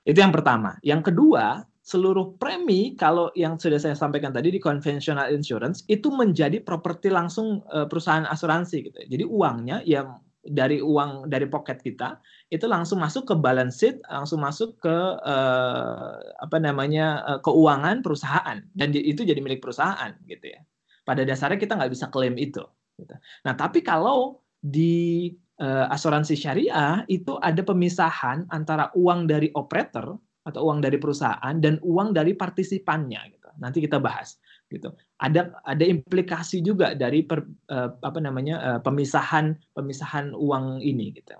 [0.03, 0.75] Itu yang pertama.
[0.81, 6.63] Yang kedua, seluruh premi kalau yang sudah saya sampaikan tadi di conventional insurance itu menjadi
[6.63, 8.99] properti langsung uh, perusahaan asuransi gitu.
[9.03, 12.19] Jadi uangnya yang dari uang dari pocket kita
[12.51, 18.63] itu langsung masuk ke balance sheet, langsung masuk ke uh, apa namanya uh, keuangan perusahaan
[18.75, 20.63] dan itu jadi milik perusahaan gitu ya.
[21.03, 22.63] Pada dasarnya kita nggak bisa klaim itu.
[22.95, 23.15] Gitu.
[23.43, 30.67] Nah, tapi kalau di uh, asuransi syariah itu ada pemisahan antara uang dari operator atau
[30.69, 33.49] uang dari perusahaan dan uang dari partisipannya gitu.
[33.60, 34.91] Nanti kita bahas gitu.
[35.21, 41.38] Ada ada implikasi juga dari per, uh, apa namanya uh, pemisahan pemisahan uang ini gitu.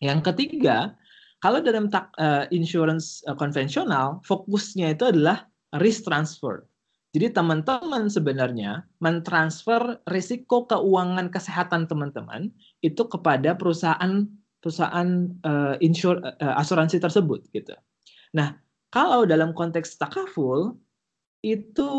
[0.00, 0.96] Yang ketiga,
[1.44, 5.44] kalau dalam tak, uh, insurance uh, konvensional fokusnya itu adalah
[5.80, 6.64] risk transfer.
[7.10, 12.54] Jadi teman-teman sebenarnya mentransfer risiko keuangan kesehatan teman-teman
[12.86, 14.30] itu kepada perusahaan
[14.62, 17.74] perusahaan uh, insur, uh, asuransi tersebut gitu.
[18.36, 18.54] Nah,
[18.90, 20.78] kalau dalam konteks takaful
[21.40, 21.90] itu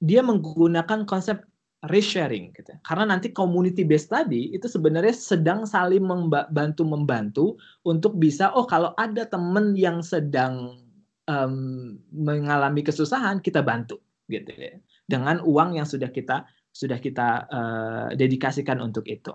[0.00, 1.42] dia menggunakan konsep
[1.88, 2.72] risk sharing gitu.
[2.84, 7.46] Karena nanti community based tadi itu sebenarnya sedang saling membantu membantu
[7.84, 10.80] untuk bisa oh kalau ada teman yang sedang
[11.28, 14.74] um, mengalami kesusahan kita bantu gitu ya
[15.06, 16.42] dengan uang yang sudah kita
[16.74, 19.32] sudah kita uh, dedikasikan untuk itu.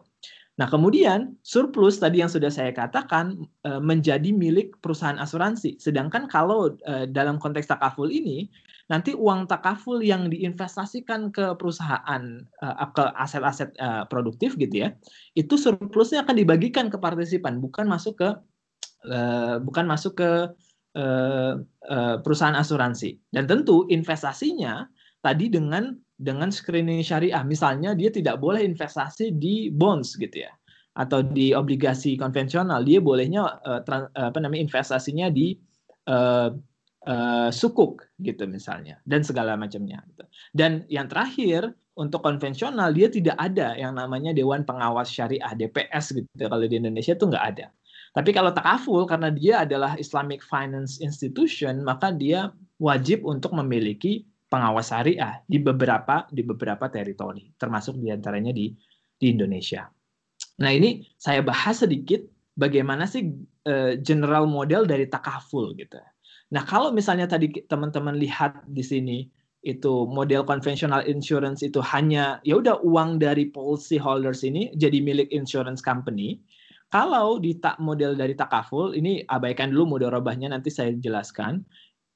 [0.59, 5.79] Nah, kemudian surplus tadi yang sudah saya katakan uh, menjadi milik perusahaan asuransi.
[5.79, 8.51] Sedangkan kalau uh, dalam konteks takaful ini
[8.91, 13.71] nanti uang takaful yang diinvestasikan ke perusahaan uh, ke aset-aset
[14.11, 14.91] produktif gitu ya,
[15.39, 18.29] itu surplusnya akan dibagikan ke partisipan, bukan masuk ke
[19.65, 20.31] bukan masuk ke
[22.21, 23.17] perusahaan asuransi.
[23.33, 24.85] Dan tentu investasinya
[25.25, 27.41] tadi dengan dengan screening syariah.
[27.41, 30.53] Misalnya dia tidak boleh investasi di bonds gitu ya
[30.93, 32.85] atau di obligasi konvensional.
[32.85, 35.57] Dia bolehnya uh, trans, apa namanya investasinya di
[36.05, 36.53] uh,
[37.09, 40.23] uh, sukuk gitu misalnya dan segala macamnya gitu.
[40.53, 46.27] Dan yang terakhir untuk konvensional dia tidak ada yang namanya Dewan Pengawas Syariah DPS gitu.
[46.37, 47.67] Kalau di Indonesia itu nggak ada.
[48.11, 52.51] Tapi kalau takaful karena dia adalah Islamic Finance Institution, maka dia
[52.83, 58.75] wajib untuk memiliki pengawas syariah di beberapa di beberapa teritori, termasuk di antaranya di
[59.15, 59.87] di Indonesia.
[60.59, 62.19] Nah ini saya bahas sedikit
[62.59, 63.31] bagaimana sih
[63.63, 65.95] uh, general model dari takaful gitu.
[66.51, 69.17] Nah kalau misalnya tadi teman-teman lihat di sini
[69.63, 75.31] itu model konvensional insurance itu hanya ya udah uang dari policy holders ini jadi milik
[75.31, 76.43] insurance company.
[76.91, 81.63] Kalau di tak model dari takaful ini abaikan dulu mudorobahnya nanti saya jelaskan.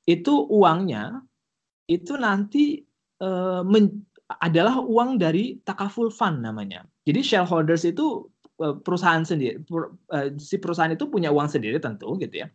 [0.03, 1.23] Itu uangnya
[1.85, 2.81] itu nanti
[3.21, 4.05] uh, men,
[4.41, 6.85] adalah uang dari takaful fund namanya.
[7.05, 8.25] Jadi shareholders itu
[8.61, 9.61] uh, perusahaan sendiri,
[10.13, 12.47] uh, si perusahaan itu punya uang sendiri tentu gitu ya.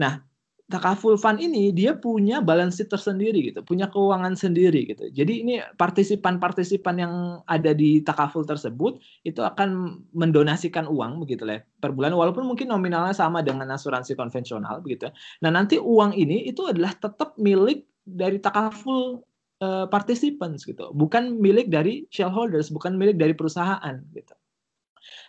[0.00, 0.24] Nah,
[0.72, 5.12] takaful fund ini dia punya balance sheet tersendiri gitu, punya keuangan sendiri gitu.
[5.12, 8.96] Jadi ini partisipan-partisipan yang ada di takaful tersebut
[9.28, 14.80] itu akan mendonasikan uang begitu lah per bulan walaupun mungkin nominalnya sama dengan asuransi konvensional
[14.80, 15.10] begitu.
[15.10, 15.12] Ya.
[15.44, 19.22] Nah, nanti uang ini itu adalah tetap milik dari takaful
[19.62, 24.34] uh, participants gitu, bukan milik dari shareholders, bukan milik dari perusahaan gitu.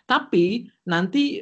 [0.04, 1.40] Tapi nanti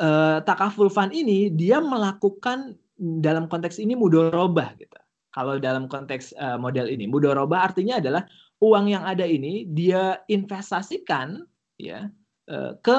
[0.00, 4.98] uh, takaful fund ini dia melakukan dalam konteks ini mudorobah gitu.
[5.34, 8.22] Kalau dalam konteks uh, model ini, mudorobah artinya adalah
[8.62, 11.42] uang yang ada ini dia investasikan
[11.74, 12.06] ya
[12.46, 12.98] uh, ke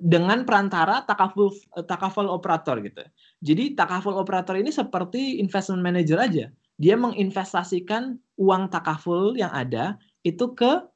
[0.00, 1.52] dengan perantara takaful
[1.84, 3.04] takaful operator gitu.
[3.44, 6.48] Jadi takaful operator ini seperti investment manager aja.
[6.80, 10.88] Dia menginvestasikan uang takaful yang ada itu ke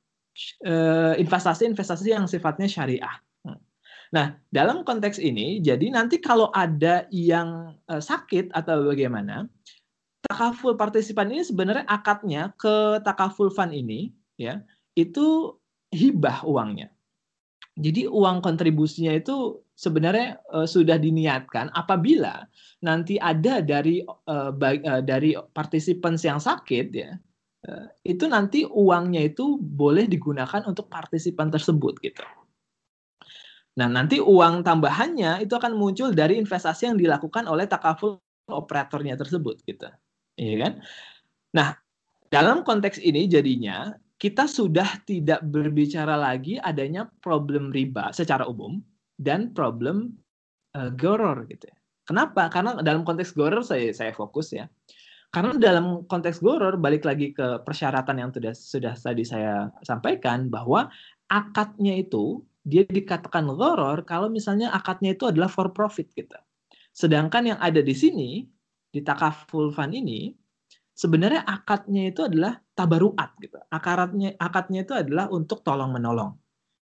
[1.20, 3.16] investasi-investasi yang sifatnya syariah.
[4.10, 9.46] Nah, dalam konteks ini, jadi nanti kalau ada yang sakit atau bagaimana,
[10.26, 14.64] takaful partisipan ini sebenarnya akadnya ke takaful fund ini, ya,
[14.98, 15.54] itu
[15.94, 16.90] hibah uangnya.
[17.80, 22.44] Jadi uang kontribusinya itu sebenarnya uh, sudah diniatkan apabila
[22.84, 27.16] nanti ada dari uh, uh, dari participants yang sakit ya
[27.64, 32.20] uh, itu nanti uangnya itu boleh digunakan untuk partisipan tersebut gitu.
[33.80, 39.62] Nah, nanti uang tambahannya itu akan muncul dari investasi yang dilakukan oleh takaful operatornya tersebut
[39.64, 39.88] gitu.
[40.36, 40.72] Iya kan?
[41.56, 41.68] Nah,
[42.28, 48.84] dalam konteks ini jadinya kita sudah tidak berbicara lagi adanya problem riba secara umum
[49.16, 50.12] dan problem
[50.76, 51.76] uh, goror gitu ya.
[52.04, 52.52] Kenapa?
[52.52, 54.68] Karena dalam konteks goror saya saya fokus ya.
[55.32, 60.92] Karena dalam konteks goror balik lagi ke persyaratan yang sudah sudah tadi saya sampaikan bahwa
[61.32, 66.36] akadnya itu dia dikatakan goror kalau misalnya akadnya itu adalah for profit gitu.
[66.92, 68.44] Sedangkan yang ada di sini
[68.90, 70.34] di takaful fund ini
[71.00, 73.56] sebenarnya akadnya itu adalah tabaruat gitu.
[73.72, 76.36] Akaratnya akadnya itu adalah untuk tolong menolong.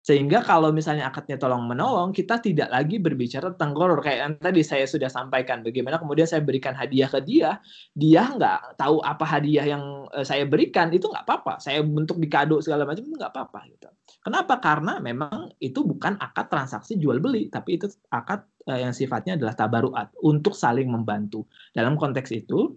[0.03, 4.03] Sehingga kalau misalnya akadnya tolong menolong, kita tidak lagi berbicara tentang goror.
[4.03, 7.63] Kayak yang tadi saya sudah sampaikan, bagaimana kemudian saya berikan hadiah ke dia,
[7.95, 11.63] dia nggak tahu apa hadiah yang eh, saya berikan, itu nggak apa-apa.
[11.63, 13.59] Saya bentuk di kado segala macam, itu nggak apa-apa.
[13.71, 13.87] Gitu.
[14.19, 14.59] Kenapa?
[14.59, 19.55] Karena memang itu bukan akad transaksi jual beli, tapi itu akad eh, yang sifatnya adalah
[19.55, 21.47] tabaruat untuk saling membantu.
[21.71, 22.75] Dalam konteks itu,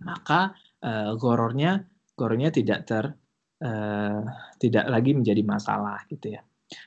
[0.00, 1.84] maka uh, gorornya
[2.16, 3.04] gorornya tidak ter
[3.64, 4.20] uh,
[4.60, 6.42] tidak lagi menjadi masalah gitu ya.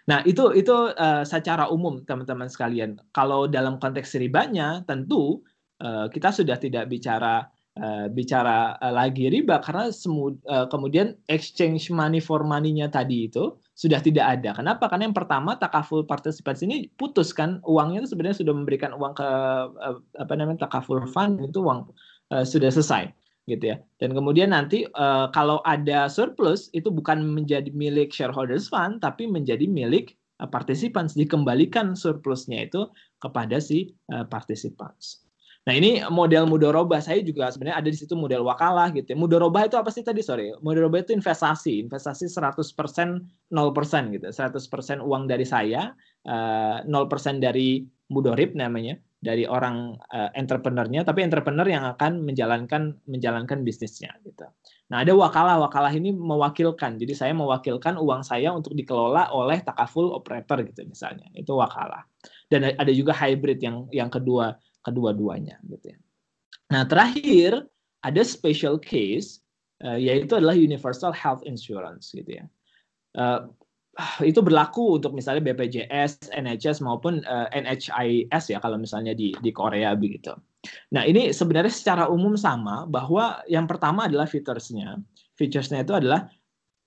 [0.08, 2.96] Nah itu itu uh, secara umum teman-teman sekalian.
[3.12, 5.44] Kalau dalam konteks ribanya tentu
[5.84, 7.44] uh, kita sudah tidak bicara
[7.80, 14.00] uh, bicara lagi riba karena semu, uh, kemudian exchange money for money-nya tadi itu sudah
[14.00, 14.54] tidak ada.
[14.56, 14.86] Kenapa?
[14.88, 19.28] Karena yang pertama takaful participants ini putus kan uangnya itu sebenarnya sudah memberikan uang ke
[19.68, 21.92] uh, apa namanya takaful fund itu uang
[22.32, 23.12] uh, sudah selesai
[23.50, 23.78] gitu ya.
[24.00, 29.68] Dan kemudian nanti uh, kalau ada surplus itu bukan menjadi milik shareholders fund tapi menjadi
[29.68, 32.88] milik uh, participants dikembalikan surplusnya itu
[33.20, 35.24] kepada si uh, participants.
[35.64, 39.16] Nah ini model mudoroba saya juga sebenarnya ada di situ model wakalah gitu.
[39.16, 39.18] Ya.
[39.20, 40.52] Mudoroba itu apa sih tadi sorry?
[40.60, 44.28] Mudoroba itu investasi, investasi 100% 0% gitu.
[44.28, 45.96] 100% uang dari saya,
[46.28, 53.64] 0% eh, dari mudorib namanya, dari orang uh, entrepreneurnya, tapi entrepreneur yang akan menjalankan menjalankan
[53.64, 54.44] bisnisnya gitu.
[54.92, 57.00] Nah ada wakalah, wakalah ini mewakilkan.
[57.00, 61.32] Jadi saya mewakilkan uang saya untuk dikelola oleh takaful operator gitu misalnya.
[61.32, 62.04] Itu wakalah.
[62.52, 65.98] Dan ada juga hybrid yang yang kedua kedua-duanya gitu ya.
[66.76, 67.64] Nah, terakhir
[68.04, 69.40] ada special case
[69.88, 72.46] uh, yaitu adalah universal health insurance gitu ya.
[73.16, 73.48] Uh,
[74.30, 79.52] itu berlaku untuk misalnya BPJS, NHS maupun uh, eh, NHIS ya kalau misalnya di di
[79.54, 80.34] Korea begitu.
[80.96, 84.98] Nah, ini sebenarnya secara umum sama bahwa yang pertama adalah featuresnya.
[85.38, 86.26] Featuresnya itu adalah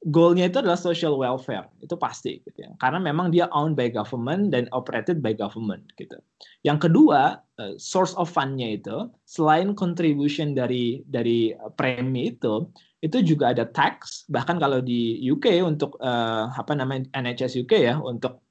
[0.07, 4.55] goalnya itu adalah social welfare itu pasti gitu ya karena memang dia owned by government
[4.55, 6.14] dan operated by government gitu
[6.62, 12.69] yang kedua eh, source of fundnya itu selain contribution dari dari eh, premi itu
[13.07, 17.95] itu juga ada tax bahkan kalau di UK untuk uh, apa namanya NHS UK ya
[18.03, 18.42] untuk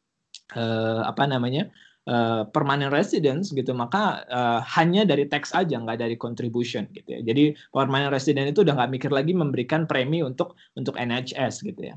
[0.56, 1.68] uh, apa namanya
[2.08, 7.20] uh, permanent residence gitu maka uh, hanya dari tax aja nggak dari contribution gitu ya.
[7.22, 11.96] Jadi permanent resident itu udah nggak mikir lagi memberikan premi untuk untuk NHS gitu ya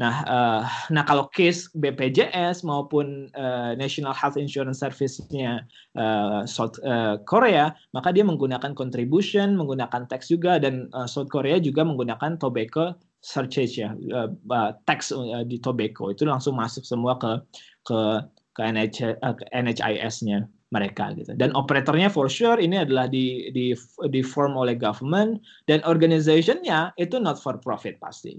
[0.00, 5.68] nah uh, nah kalau case BPJS maupun uh, National Health Insurance Service-nya
[6.00, 11.60] uh, South uh, Korea maka dia menggunakan contribution menggunakan tax juga dan uh, South Korea
[11.60, 17.36] juga menggunakan tobacco surcharge ya uh, tax uh, di tobacco itu langsung masuk semua ke
[17.84, 18.24] ke
[18.56, 21.34] ke, NH, uh, ke NHIS-nya mereka gitu.
[21.34, 23.74] Dan operatornya for sure ini adalah di di
[24.10, 28.38] di form oleh government dan organization-nya itu not for profit pasti.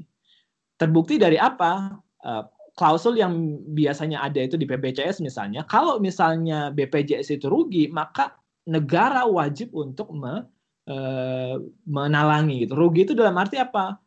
[0.82, 2.02] Terbukti dari apa?
[2.26, 2.42] Uh,
[2.74, 8.34] klausul yang biasanya ada itu di BPJS misalnya, kalau misalnya BPJS itu rugi, maka
[8.66, 10.42] negara wajib untuk me,
[10.90, 12.74] uh, menalangi gitu.
[12.74, 14.02] Rugi itu dalam arti apa?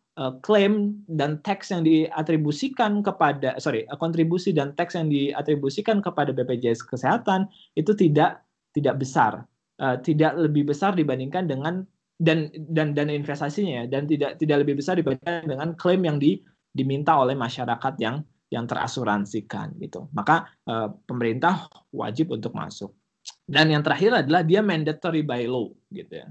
[0.47, 7.51] klaim dan teks yang diatribusikan kepada sorry kontribusi dan teks yang diatribusikan kepada BPJS Kesehatan
[7.75, 8.47] itu tidak
[8.79, 9.43] tidak besar
[9.83, 11.83] uh, tidak lebih besar dibandingkan dengan
[12.23, 16.39] dan dan dan investasinya ya, dan tidak tidak lebih besar dibandingkan dengan klaim yang di,
[16.75, 20.11] diminta oleh masyarakat yang yang terasuransikan gitu.
[20.11, 22.93] Maka uh, pemerintah wajib untuk masuk.
[23.47, 26.29] Dan yang terakhir adalah dia mandatory by law gitu ya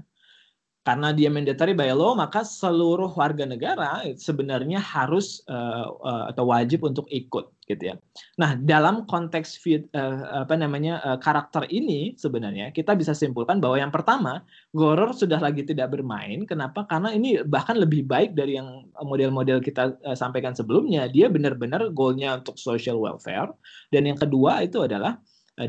[0.84, 6.84] karena dia mandatory by law maka seluruh warga negara sebenarnya harus uh, uh, atau wajib
[6.84, 7.94] untuk ikut gitu ya.
[8.36, 13.88] Nah dalam konteks uh, apa namanya uh, karakter ini sebenarnya kita bisa simpulkan bahwa yang
[13.88, 14.44] pertama
[14.76, 16.44] Goror sudah lagi tidak bermain.
[16.44, 16.84] Kenapa?
[16.84, 21.08] Karena ini bahkan lebih baik dari yang model-model kita uh, sampaikan sebelumnya.
[21.08, 23.56] Dia benar-benar goalnya untuk social welfare
[23.88, 25.16] dan yang kedua itu adalah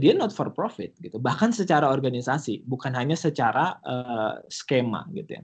[0.01, 5.43] dia not for profit gitu bahkan secara organisasi bukan hanya secara uh, skema gitu ya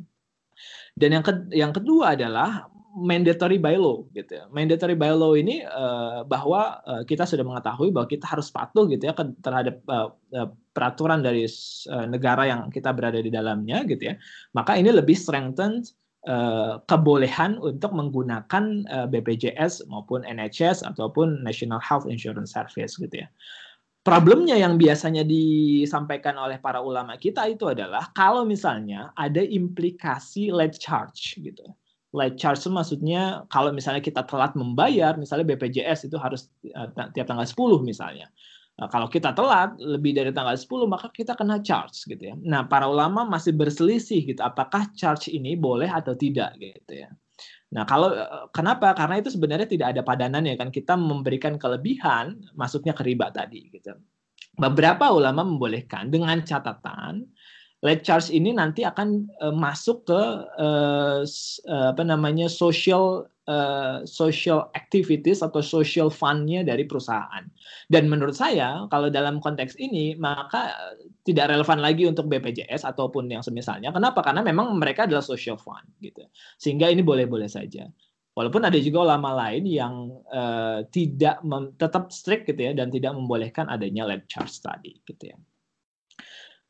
[0.98, 4.46] dan yang ke yang kedua adalah mandatory by law gitu ya.
[4.52, 9.08] Mandatory by law ini uh, bahwa uh, kita sudah mengetahui bahwa kita harus patuh gitu
[9.08, 14.16] ya terhadap uh, uh, peraturan dari uh, negara yang kita berada di dalamnya gitu ya.
[14.52, 15.88] Maka ini lebih strengthen
[16.28, 23.28] uh, kebolehan untuk menggunakan uh, BPJS maupun NHS ataupun National Health Insurance Service gitu ya
[24.02, 30.78] problemnya yang biasanya disampaikan oleh para ulama kita itu adalah kalau misalnya ada implikasi late
[30.78, 31.66] charge gitu.
[32.12, 37.48] Late charge maksudnya kalau misalnya kita telat membayar, misalnya BPJS itu harus uh, tiap tanggal
[37.48, 37.56] 10
[37.88, 38.28] misalnya.
[38.82, 42.36] Nah, kalau kita telat lebih dari tanggal 10 maka kita kena charge gitu ya.
[42.42, 47.10] Nah, para ulama masih berselisih gitu apakah charge ini boleh atau tidak gitu ya.
[47.72, 48.92] Nah, kalau eh, kenapa?
[48.94, 53.72] Karena itu sebenarnya tidak ada padanan ya kan kita memberikan kelebihan masuknya ke riba tadi
[53.72, 53.96] gitu.
[54.60, 57.24] Beberapa ulama membolehkan dengan catatan
[57.82, 60.22] late charge ini nanti akan uh, masuk ke
[60.62, 61.26] uh,
[61.66, 67.44] apa namanya social uh, social activities atau social fundnya dari perusahaan.
[67.92, 70.72] Dan menurut saya kalau dalam konteks ini maka
[71.28, 73.92] tidak relevan lagi untuk BPJS ataupun yang semisalnya.
[73.92, 74.24] Kenapa?
[74.24, 76.24] Karena memang mereka adalah social fund gitu.
[76.56, 77.92] Sehingga ini boleh-boleh saja.
[78.32, 81.44] Walaupun ada juga ulama lain yang uh, tidak
[81.76, 85.38] tetap strict gitu ya dan tidak membolehkan adanya late charge tadi gitu ya.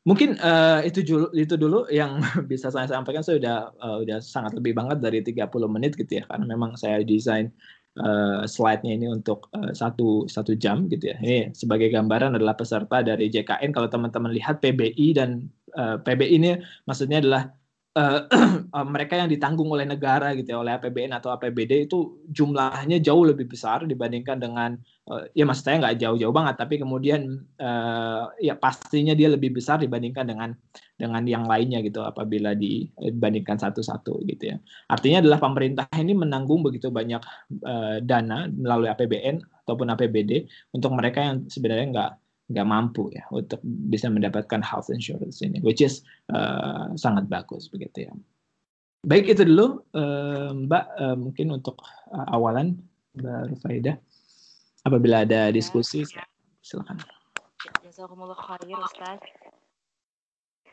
[0.02, 2.18] Mungkin uh, itu dulu itu dulu yang
[2.50, 3.22] bisa saya sampaikan.
[3.22, 7.06] Saya sudah uh, udah sangat lebih banget dari 30 menit gitu ya karena memang saya
[7.06, 7.54] desain
[8.02, 11.16] uh, slide-nya ini untuk uh, satu satu jam gitu ya.
[11.22, 13.70] Ini sebagai gambaran adalah peserta dari JKN.
[13.70, 15.46] Kalau teman-teman lihat PBI dan
[15.78, 16.50] uh, PBI ini
[16.82, 17.54] maksudnya adalah
[17.96, 23.24] uh, mereka yang ditanggung oleh negara gitu ya oleh APBN atau APBD itu jumlahnya jauh
[23.28, 24.76] lebih besar dibandingkan dengan
[25.08, 29.80] uh, ya maksud saya nggak jauh-jauh banget tapi kemudian uh, ya pastinya dia lebih besar
[29.80, 30.50] dibandingkan dengan
[30.96, 34.56] dengan yang lainnya gitu apabila dibandingkan satu-satu gitu ya.
[34.86, 37.22] Artinya adalah pemerintah ini menanggung begitu banyak
[37.66, 42.10] uh, dana melalui APBN ataupun APBD untuk mereka yang sebenarnya nggak
[42.50, 46.02] nggak mampu ya untuk bisa mendapatkan health insurance ini, which is
[46.34, 48.12] uh, sangat bagus begitu ya.
[49.02, 51.82] Baik itu dulu uh, Mbak uh, mungkin untuk
[52.14, 52.78] uh, awalan
[53.18, 53.94] Mbak Rufaida.
[54.82, 56.26] Apabila ada ya, diskusi ya.
[56.62, 56.98] silakan.
[57.86, 59.22] Jazakumullah khair Ustaz.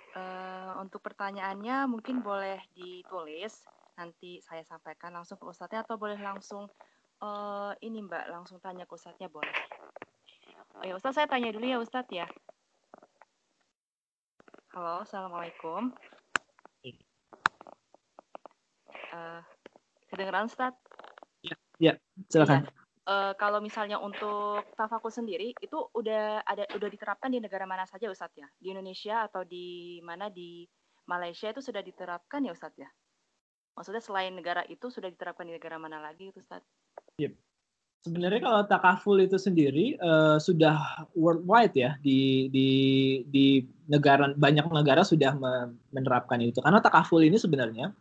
[0.10, 3.62] Uh, untuk pertanyaannya mungkin boleh ditulis
[3.94, 6.66] nanti saya sampaikan langsung ke Ustaznya atau boleh langsung
[7.22, 9.54] uh, ini Mbak langsung tanya ke Ustaznya boleh.
[10.78, 12.30] Oh ya Ustaz, saya tanya dulu ya Ustaz ya.
[14.70, 15.90] Halo, Assalamualaikum.
[19.10, 19.42] Uh,
[20.14, 20.78] kedengeran Ustaz?
[21.42, 21.94] Ya, ya
[22.30, 22.70] silakan.
[22.70, 22.72] Ya.
[23.10, 28.06] Uh, kalau misalnya untuk tafakus sendiri itu udah ada udah diterapkan di negara mana saja
[28.06, 28.46] Ustadz ya?
[28.62, 30.70] Di Indonesia atau di mana di
[31.10, 32.90] Malaysia itu sudah diterapkan ya Ustadz ya?
[33.74, 36.70] Maksudnya selain negara itu sudah diterapkan di negara mana lagi Ustadz?
[37.18, 37.34] Yep.
[38.00, 42.70] Sebenarnya kalau takaful itu sendiri uh, sudah worldwide ya di di
[43.28, 43.60] di
[43.92, 45.36] negara banyak negara sudah
[45.92, 46.64] menerapkan itu.
[46.64, 47.92] Karena takaful ini sebenarnya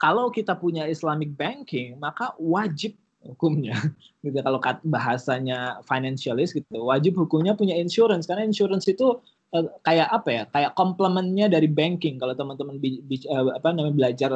[0.00, 3.76] kalau kita punya Islamic banking maka wajib hukumnya.
[4.24, 8.24] Gitu kalau bahasanya financialist gitu wajib hukumnya punya insurance.
[8.24, 9.20] Karena insurance itu
[9.52, 12.16] uh, kayak apa ya kayak komplementnya dari banking.
[12.16, 14.30] Kalau teman-teman uh, apa namanya belajar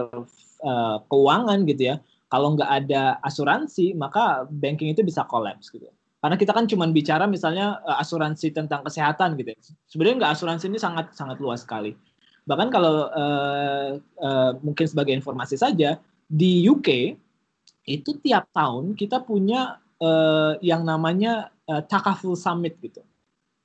[0.60, 1.96] uh, keuangan gitu ya
[2.34, 5.86] kalau nggak ada asuransi maka banking itu bisa collapse gitu.
[6.18, 9.58] Karena kita kan cuma bicara misalnya uh, asuransi tentang kesehatan gitu ya.
[9.86, 11.94] sebenarnya nggak asuransi ini sangat sangat luas sekali.
[12.42, 17.14] Bahkan kalau uh, uh, mungkin sebagai informasi saja di UK
[17.86, 23.04] itu tiap tahun kita punya uh, yang namanya uh, Takaful Summit gitu.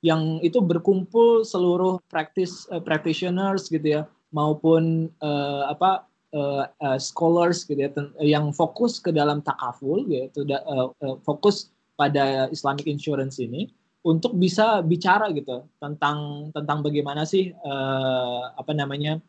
[0.04, 7.66] Yang itu berkumpul seluruh practice uh, practitioners gitu ya maupun uh, apa uh, uh, scholars
[7.66, 7.90] gitu ya
[8.22, 13.68] yang fokus ke dalam takaful gitu uh, uh, fokus pada Islamic insurance ini
[14.00, 19.20] untuk bisa bicara gitu tentang tentang bagaimana sih uh, apa namanya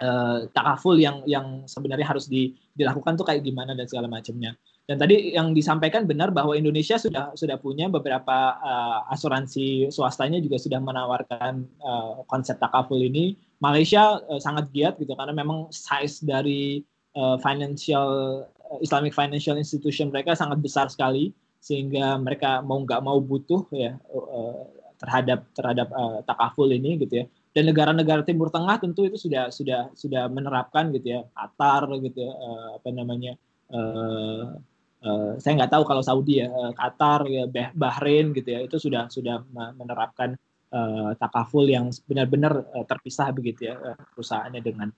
[0.00, 4.56] uh, takaful yang yang sebenarnya harus di, dilakukan tuh kayak gimana dan segala macamnya.
[4.84, 10.60] Dan tadi yang disampaikan benar bahwa Indonesia sudah sudah punya beberapa uh, asuransi swastanya juga
[10.60, 13.36] sudah menawarkan uh, konsep takaful ini.
[13.64, 16.84] Malaysia uh, sangat giat gitu karena memang size dari
[17.16, 18.08] uh, financial
[18.44, 21.32] uh, Islamic financial institution mereka sangat besar sekali
[21.64, 24.68] sehingga mereka mau nggak mau butuh ya uh,
[25.00, 27.26] terhadap terhadap uh, takaful ini gitu ya.
[27.54, 32.32] Dan negara-negara Timur Tengah tentu itu sudah sudah sudah menerapkan gitu ya, Qatar gitu ya,
[32.36, 33.32] uh, apa namanya
[33.72, 34.60] uh,
[35.04, 36.48] Uh, saya nggak tahu kalau Saudi ya,
[36.80, 37.44] Qatar, ya,
[37.76, 40.32] Bahrain gitu ya, itu sudah sudah menerapkan
[40.74, 44.88] uh, takaful yang benar-benar uh, terpisah begitu ya uh, perusahaannya dengan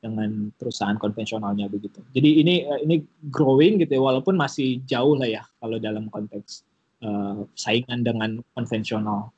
[0.00, 2.00] dengan perusahaan konvensionalnya begitu.
[2.12, 6.64] Jadi ini uh, ini growing gitu ya, walaupun masih jauh lah ya kalau dalam konteks
[7.04, 9.32] uh, saingan dengan konvensional.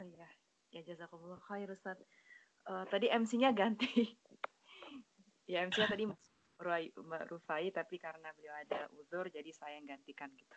[0.00, 0.28] Ya,
[0.72, 2.00] ya jazakumullah khair Ustaz.
[2.68, 3.88] Uh, tadi MC-nya ganti.
[5.52, 6.04] ya MC-nya tadi
[6.58, 10.56] Mbak Rufai tapi karena beliau ada uzur jadi saya yang gantikan gitu.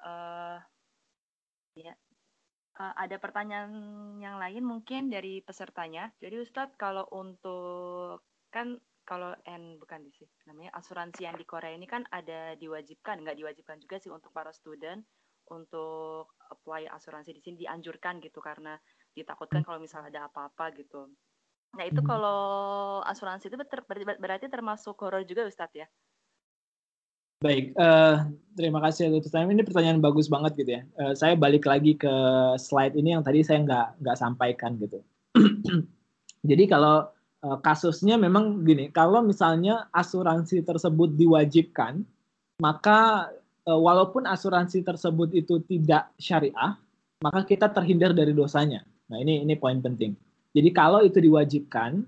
[0.00, 0.56] Uh,
[1.76, 1.92] ya,
[2.80, 3.70] uh, ada pertanyaan
[4.16, 6.08] yang lain mungkin dari pesertanya.
[6.16, 11.76] Jadi Ustadz kalau untuk kan kalau N bukan di sini namanya asuransi yang di Korea
[11.76, 15.02] ini kan ada diwajibkan nggak diwajibkan juga sih untuk para student
[15.50, 18.78] untuk apply asuransi di sini dianjurkan gitu karena
[19.10, 21.10] ditakutkan kalau misalnya ada apa-apa gitu
[21.70, 22.08] Nah, itu hmm.
[22.08, 22.40] kalau
[23.06, 23.80] asuransi itu ter
[24.18, 25.86] berarti termasuk horor juga Ustadz ya?
[27.40, 29.56] Baik, uh, terima kasih atas pertanyaan.
[29.56, 30.84] Ini pertanyaan bagus banget gitu ya.
[31.00, 32.12] Uh, saya balik lagi ke
[32.60, 35.00] slide ini yang tadi saya nggak nggak sampaikan gitu.
[36.52, 37.08] Jadi kalau
[37.40, 42.04] uh, kasusnya memang gini, kalau misalnya asuransi tersebut diwajibkan,
[42.60, 43.32] maka
[43.64, 46.76] uh, walaupun asuransi tersebut itu tidak syariah,
[47.24, 48.84] maka kita terhindar dari dosanya.
[49.08, 50.12] Nah ini ini poin penting.
[50.52, 52.04] Jadi kalau itu diwajibkan,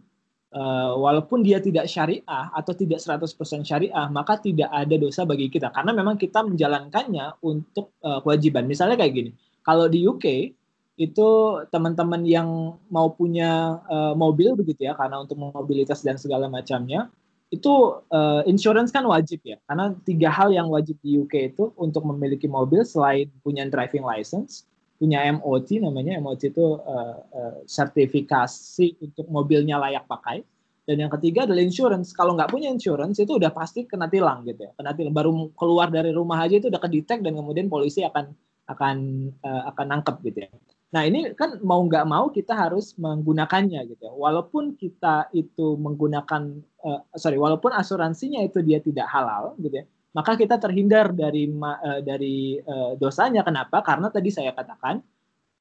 [0.53, 5.73] uh, walaupun dia tidak syariah atau tidak 100% syariah, maka tidak ada dosa bagi kita.
[5.73, 8.69] Karena memang kita menjalankannya untuk uh, kewajiban.
[8.69, 9.31] Misalnya kayak gini,
[9.65, 10.55] kalau di UK,
[11.01, 11.29] itu
[11.73, 17.09] teman-teman yang mau punya uh, mobil begitu ya, karena untuk mobilitas dan segala macamnya,
[17.53, 22.01] itu uh, insurance kan wajib ya karena tiga hal yang wajib di UK itu untuk
[22.09, 24.65] memiliki mobil selain punya driving license
[25.03, 30.47] punya MOT namanya MOT itu uh, uh, sertifikasi untuk mobilnya layak pakai.
[30.87, 32.15] Dan yang ketiga adalah insurance.
[32.15, 34.71] Kalau nggak punya insurance itu udah pasti kena tilang gitu ya.
[34.79, 35.11] Kena tilang.
[35.11, 38.31] Baru keluar dari rumah aja itu udah kedetek dan kemudian polisi akan
[38.71, 38.97] akan
[39.43, 40.51] uh, akan nangkep gitu ya.
[40.95, 44.15] Nah ini kan mau nggak mau kita harus menggunakannya gitu ya.
[44.15, 50.37] Walaupun kita itu menggunakan uh, sorry walaupun asuransinya itu dia tidak halal gitu ya maka
[50.37, 53.41] kita terhindar dari uh, dari uh, dosanya.
[53.45, 53.81] Kenapa?
[53.81, 55.01] Karena tadi saya katakan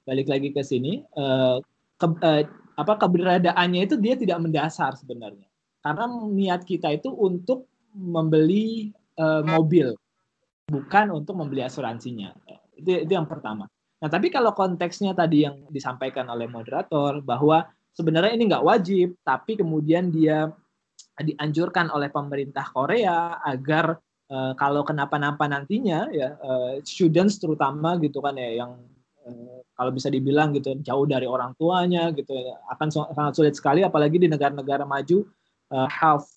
[0.04, 1.60] balik lagi ke sini uh,
[1.96, 2.06] ke,
[2.76, 5.48] apa keberadaannya itu dia tidak mendasar sebenarnya.
[5.82, 9.94] Karena niat kita itu untuk membeli mobil,
[10.66, 12.34] bukan untuk membeli asuransinya.
[12.74, 13.70] Itu, itu yang pertama.
[14.02, 19.62] Nah, tapi kalau konteksnya tadi yang disampaikan oleh moderator bahwa sebenarnya ini nggak wajib, tapi
[19.62, 20.50] kemudian dia
[21.22, 24.02] dianjurkan oleh pemerintah Korea agar
[24.32, 28.72] uh, kalau kenapa-napa nantinya ya uh, students terutama gitu kan ya yang
[29.28, 33.84] uh, kalau bisa dibilang gitu jauh dari orang tuanya gitu ya, akan sangat sulit sekali
[33.84, 35.28] apalagi di negara-negara maju
[35.76, 36.32] uh, health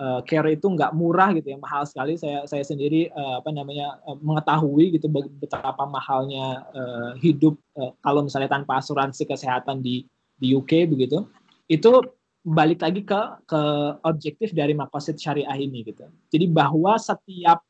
[0.00, 2.16] uh, care itu nggak murah gitu ya mahal sekali.
[2.16, 8.24] Saya saya sendiri uh, apa namanya uh, mengetahui gitu betapa mahalnya uh, hidup uh, kalau
[8.24, 10.06] misalnya tanpa asuransi kesehatan di
[10.40, 11.28] di UK begitu
[11.68, 11.92] itu
[12.40, 13.60] balik lagi ke ke
[14.08, 16.08] objektif dari makosid syariah ini gitu.
[16.32, 17.60] Jadi bahwa setiap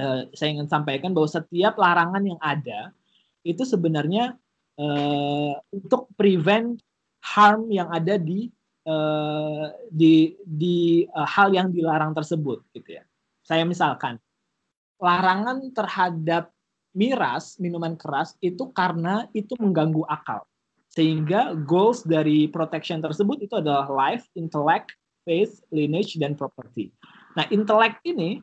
[0.00, 2.96] eh, saya ingin sampaikan bahwa setiap larangan yang ada
[3.44, 4.36] itu sebenarnya
[4.80, 6.80] eh, untuk prevent
[7.20, 8.48] harm yang ada di
[8.88, 13.04] eh, di di uh, hal yang dilarang tersebut gitu ya.
[13.44, 14.16] Saya misalkan
[15.00, 16.52] larangan terhadap
[16.96, 20.49] miras minuman keras itu karena itu mengganggu akal
[20.90, 24.90] sehingga goals dari protection tersebut itu adalah life, intellect,
[25.22, 26.90] faith, lineage, dan property.
[27.38, 28.42] Nah, intellect ini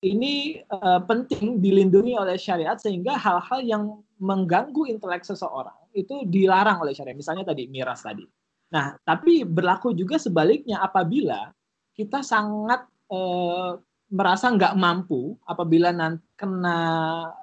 [0.00, 3.82] ini uh, penting dilindungi oleh syariat sehingga hal-hal yang
[4.16, 7.18] mengganggu intelek seseorang itu dilarang oleh syariat.
[7.18, 8.24] Misalnya tadi miras tadi.
[8.72, 11.52] Nah, tapi berlaku juga sebaliknya apabila
[11.92, 13.76] kita sangat uh,
[14.08, 16.78] merasa nggak mampu apabila nanti kena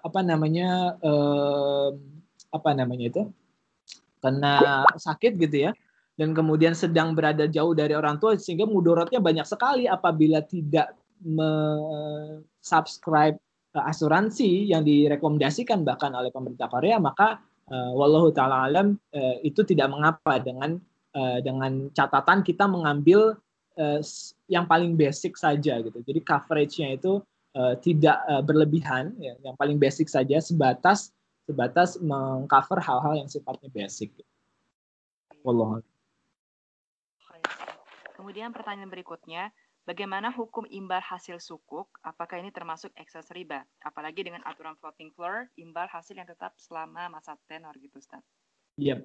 [0.02, 1.94] apa namanya uh,
[2.50, 3.24] apa namanya itu
[4.26, 5.72] kena sakit gitu ya
[6.18, 10.98] dan kemudian sedang berada jauh dari orang tua sehingga mudorotnya banyak sekali apabila tidak
[12.60, 13.38] subscribe
[13.76, 19.92] asuransi yang direkomendasikan bahkan oleh pemerintah Korea maka uh, wallahu taala alam uh, itu tidak
[19.92, 20.78] mengapa dengan
[21.16, 23.36] uh, dengan catatan kita mengambil
[23.80, 24.00] uh,
[24.48, 26.00] yang paling basic saja gitu.
[26.06, 27.22] Jadi coveragenya itu
[27.58, 31.12] uh, tidak uh, berlebihan ya, yang paling basic saja sebatas
[31.46, 34.12] sebatas mengcover hal-hal yang sifatnya basic.
[35.46, 35.82] Wallah.
[38.18, 39.54] Kemudian pertanyaan berikutnya,
[39.86, 41.86] bagaimana hukum imbal hasil sukuk?
[42.02, 43.62] Apakah ini termasuk ekses riba?
[43.86, 48.26] Apalagi dengan aturan floating floor, imbal hasil yang tetap selama masa tenor gitu, Ustaz.
[48.82, 48.98] Iya.
[48.98, 49.00] Yep.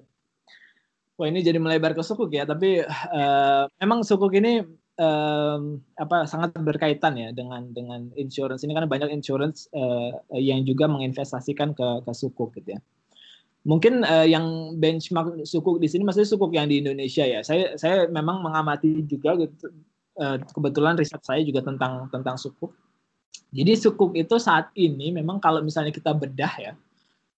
[1.21, 4.65] Wah ini jadi melebar ke sukuk ya, tapi uh, memang sukuk ini
[4.99, 10.89] um, apa sangat berkaitan ya dengan dengan insurance ini karena banyak insurance uh, yang juga
[10.89, 12.81] menginvestasikan ke ke sukuk gitu ya.
[13.61, 17.45] Mungkin uh, yang benchmark sukuk di sini maksudnya sukuk yang di Indonesia ya.
[17.45, 19.69] Saya saya memang mengamati juga gitu,
[20.17, 22.73] uh, kebetulan riset saya juga tentang tentang sukuk.
[23.51, 26.73] Jadi sukuk itu saat ini memang kalau misalnya kita bedah ya,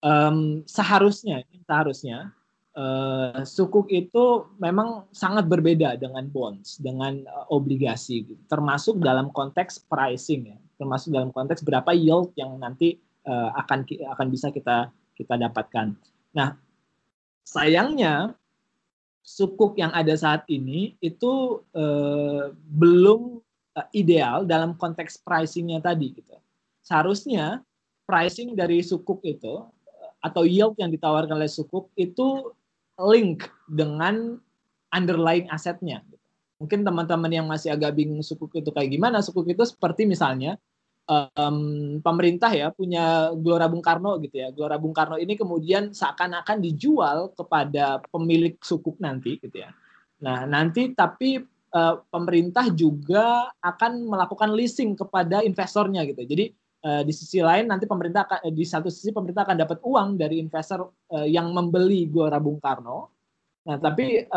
[0.06, 2.32] um, seharusnya seharusnya
[2.78, 8.42] uh, sukuk itu memang sangat berbeda dengan bonds, dengan uh, obligasi, gitu.
[8.50, 14.28] termasuk dalam konteks pricing ya, termasuk dalam konteks berapa yield yang nanti uh, akan akan
[14.30, 15.94] bisa kita kita dapatkan.
[16.34, 16.58] Nah,
[17.46, 18.34] sayangnya
[19.24, 21.64] sukuk yang ada saat ini itu
[22.76, 23.40] belum
[23.96, 26.36] ideal dalam konteks pricingnya tadi gitu.
[26.84, 27.64] Seharusnya
[28.04, 29.64] pricing dari sukuk itu
[30.24, 32.52] atau yield yang ditawarkan oleh sukuk itu
[33.00, 34.38] link dengan
[34.94, 36.06] underlying asetnya.
[36.62, 40.56] Mungkin teman-teman yang masih agak bingung sukuk itu kayak gimana, sukuk itu seperti misalnya
[41.10, 44.54] um, pemerintah ya punya Gelora Bung Karno gitu ya.
[44.54, 49.76] Gelora Bung Karno ini kemudian seakan-akan dijual kepada pemilik sukuk nanti gitu ya.
[50.24, 51.44] Nah, nanti tapi
[51.76, 56.24] uh, pemerintah juga akan melakukan leasing kepada investornya gitu.
[56.24, 60.20] Jadi uh, di sisi lain nanti pemerintah akan, di satu sisi pemerintah akan dapat uang
[60.20, 63.10] dari investor uh, yang membeli Gelora Bung Karno.
[63.64, 64.28] Nah, tapi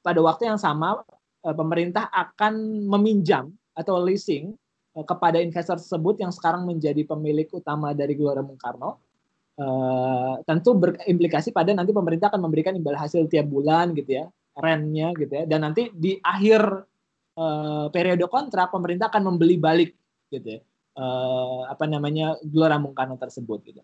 [0.00, 1.04] pada waktu yang sama
[1.44, 4.56] pemerintah akan meminjam atau leasing
[5.04, 9.04] kepada investor tersebut yang sekarang menjadi pemilik utama dari Gelora Bung Karno.
[9.52, 14.24] Uh, tentu berimplikasi pada nanti pemerintah akan memberikan imbal hasil tiap bulan gitu ya,
[14.56, 16.88] rentnya gitu ya, dan nanti di akhir
[17.36, 19.92] uh, periode kontrak pemerintah akan membeli balik
[20.32, 20.60] gitu ya
[20.96, 23.82] uh, apa namanya Gelora Bung Karno tersebut gitu.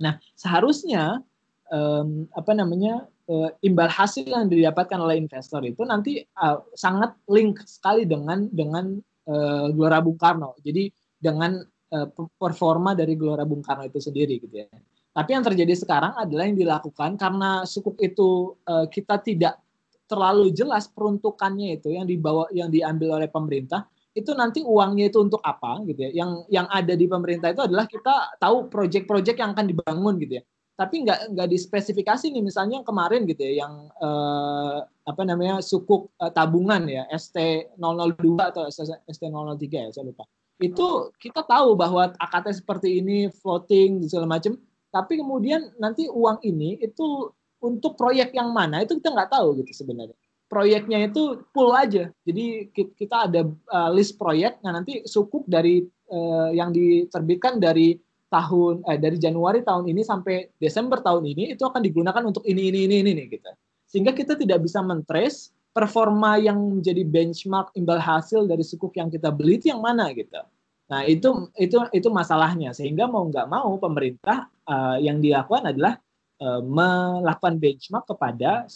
[0.00, 1.22] Nah, seharusnya
[1.70, 7.62] um, apa namanya uh, imbal hasil yang didapatkan oleh investor itu nanti uh, sangat link
[7.64, 8.98] sekali dengan dengan
[9.30, 10.58] uh, Gelora Bung Karno.
[10.60, 11.60] Jadi dengan
[11.94, 14.68] uh, performa dari Gelora Bung Karno itu sendiri gitu ya.
[15.14, 19.62] Tapi yang terjadi sekarang adalah yang dilakukan karena sukuk itu uh, kita tidak
[20.04, 25.42] terlalu jelas peruntukannya itu yang dibawa yang diambil oleh pemerintah itu nanti uangnya itu untuk
[25.42, 26.10] apa gitu ya.
[26.24, 30.42] Yang yang ada di pemerintah itu adalah kita tahu proyek-proyek yang akan dibangun gitu ya.
[30.74, 36.14] Tapi nggak nggak dispesifikasi nih misalnya yang kemarin gitu ya yang eh, apa namanya sukuk
[36.22, 38.62] eh, tabungan ya ST002 atau
[39.10, 40.24] ST003 ya saya lupa.
[40.62, 44.54] Itu kita tahu bahwa AKT seperti ini floating segala macam
[44.94, 49.82] tapi kemudian nanti uang ini itu untuk proyek yang mana itu kita nggak tahu gitu
[49.82, 50.14] sebenarnya
[50.54, 52.14] proyeknya itu full aja.
[52.22, 55.82] Jadi kita ada uh, list proyek yang nanti sukuk dari
[56.14, 57.98] uh, yang diterbitkan dari
[58.30, 62.70] tahun eh, dari Januari tahun ini sampai Desember tahun ini itu akan digunakan untuk ini
[62.70, 63.50] ini ini ini nih gitu.
[63.90, 69.34] Sehingga kita tidak bisa mentrace performa yang menjadi benchmark imbal hasil dari sukuk yang kita
[69.34, 70.38] beli itu yang mana gitu.
[70.86, 75.98] Nah itu itu itu masalahnya sehingga mau nggak mau pemerintah uh, yang dilakukan adalah
[76.44, 78.68] melakukan benchmark kepada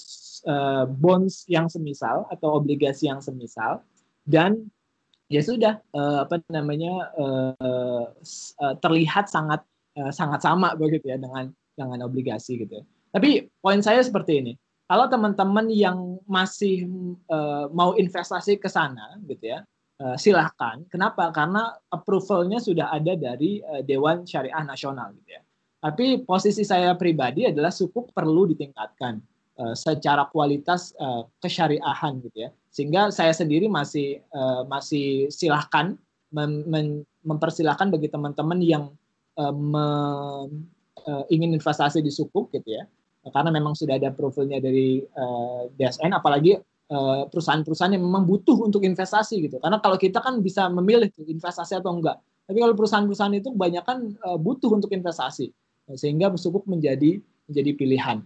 [0.44, 3.82] uh, bonds yang semisal atau obligasi yang semisal
[4.28, 4.68] dan
[5.32, 9.64] ya sudah uh, apa namanya uh, uh, terlihat sangat
[9.96, 12.82] uh, sangat sama begitu ya dengan dengan obligasi gitu.
[12.82, 12.84] Ya.
[13.14, 14.52] Tapi poin saya seperti ini.
[14.88, 16.88] Kalau teman-teman yang masih
[17.28, 19.60] uh, mau investasi ke sana gitu ya,
[20.00, 20.80] uh, silahkan.
[20.88, 21.28] Kenapa?
[21.28, 25.42] Karena approvalnya sudah ada dari uh, Dewan Syariah Nasional gitu ya.
[25.78, 29.20] Tapi posisi saya pribadi adalah sukuk perlu ditingkatkan
[29.58, 32.50] uh, secara kualitas uh, kesyariahan gitu ya.
[32.70, 35.98] Sehingga saya sendiri masih uh, masih silahkan
[36.30, 36.86] mem mem
[37.26, 38.84] mempersilahkan bagi teman-teman yang
[39.36, 39.86] uh, me,
[41.04, 42.86] uh, ingin investasi di sukuk gitu ya.
[43.28, 46.56] Karena memang sudah ada profilnya dari uh, DSN, apalagi
[47.28, 49.60] perusahaan-perusahaan yang memang butuh untuk investasi gitu.
[49.60, 52.16] Karena kalau kita kan bisa memilih investasi atau enggak.
[52.48, 55.52] Tapi kalau perusahaan-perusahaan itu kebanyakan uh, butuh untuk investasi
[55.96, 58.18] sehingga sukuk menjadi menjadi pilihan.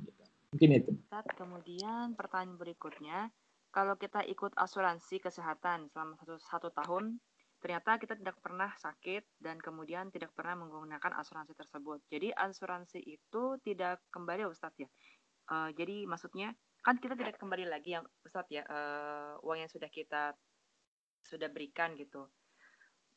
[0.53, 0.93] Mungkin itu.
[1.33, 3.33] Kemudian pertanyaan berikutnya,
[3.73, 7.17] kalau kita ikut asuransi kesehatan selama satu, satu tahun,
[7.65, 12.05] ternyata kita tidak pernah sakit dan kemudian tidak pernah menggunakan asuransi tersebut.
[12.13, 14.91] Jadi asuransi itu tidak kembali Ustadz ya.
[15.49, 19.89] Uh, jadi maksudnya kan kita tidak kembali lagi yang Ustadz ya uh, uang yang sudah
[19.89, 20.37] kita
[21.25, 22.29] sudah berikan gitu.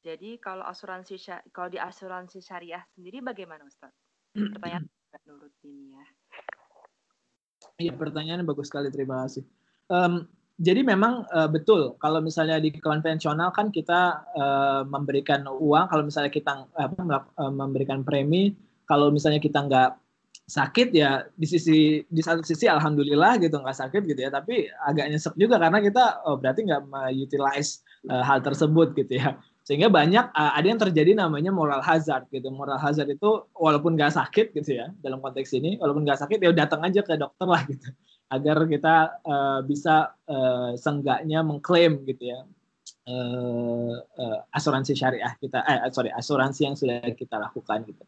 [0.06, 1.18] Jadi kalau asuransi
[1.50, 3.98] kalau di asuransi syariah sendiri bagaimana Ustadz?
[4.56, 4.86] pertanyaan
[5.26, 6.06] menurut ini ya.
[7.76, 8.88] Iya, pertanyaannya bagus sekali.
[8.88, 9.44] Terima kasih.
[9.92, 16.08] Um, jadi memang uh, betul kalau misalnya di konvensional kan kita uh, memberikan uang kalau
[16.08, 18.56] misalnya kita uh, memberikan premi
[18.88, 20.00] kalau misalnya kita nggak
[20.48, 25.12] sakit ya di sisi di satu sisi alhamdulillah gitu nggak sakit gitu ya tapi agak
[25.12, 26.82] nyesek juga karena kita oh, berarti nggak
[27.18, 29.36] utilize uh, hal tersebut gitu ya
[29.66, 32.54] sehingga banyak uh, ada yang terjadi namanya moral hazard gitu.
[32.54, 36.54] Moral hazard itu walaupun nggak sakit gitu ya dalam konteks ini walaupun nggak sakit ya
[36.54, 37.90] datang aja ke dokter lah gitu.
[38.30, 38.96] Agar kita
[39.26, 42.46] uh, bisa uh, senggaknya mengklaim gitu ya
[43.10, 48.06] uh, uh, asuransi syariah kita eh sorry asuransi yang sudah kita lakukan gitu.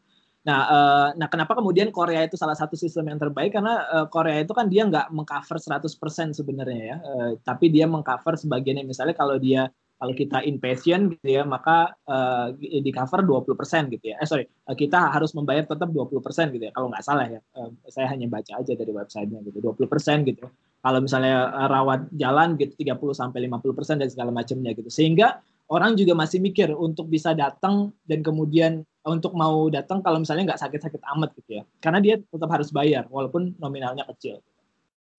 [0.47, 3.51] Nah, uh, nah kenapa kemudian Korea itu salah satu sistem yang terbaik?
[3.51, 5.91] Karena uh, Korea itu kan dia nggak mengcover 100%
[6.31, 8.87] sebenarnya ya, uh, tapi dia mengcover sebagiannya.
[8.87, 9.67] Misalnya kalau dia
[9.97, 13.49] kalau kita inpatient gitu ya maka uh, di cover 20%
[13.97, 14.21] gitu ya.
[14.21, 14.45] Eh sorry,
[14.77, 16.21] kita harus membayar tetap 20%
[16.53, 17.41] gitu ya kalau nggak salah ya.
[17.57, 20.45] Uh, saya hanya baca aja dari websitenya gitu, 20% gitu.
[20.85, 24.87] Kalau misalnya rawat jalan gitu 30 sampai 50% dan segala macamnya gitu.
[24.93, 25.41] Sehingga
[25.73, 30.61] orang juga masih mikir untuk bisa datang dan kemudian untuk mau datang kalau misalnya nggak
[30.61, 31.63] sakit-sakit amat gitu ya.
[31.81, 34.45] Karena dia tetap harus bayar walaupun nominalnya kecil.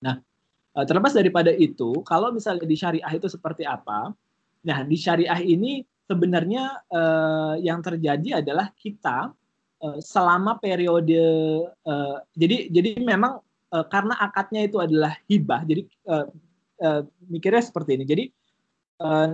[0.06, 0.22] Nah,
[0.78, 4.14] eh, terlepas daripada itu, kalau misalnya di syariah itu seperti apa,
[4.64, 9.30] Nah, di syariah ini sebenarnya eh, yang terjadi adalah kita
[9.84, 11.22] eh, selama periode
[11.68, 13.38] eh, jadi jadi memang
[13.70, 15.62] eh, karena akadnya itu adalah hibah.
[15.68, 16.26] Jadi eh,
[16.82, 18.04] eh, mikirnya seperti ini.
[18.08, 18.24] Jadi
[19.04, 19.28] eh,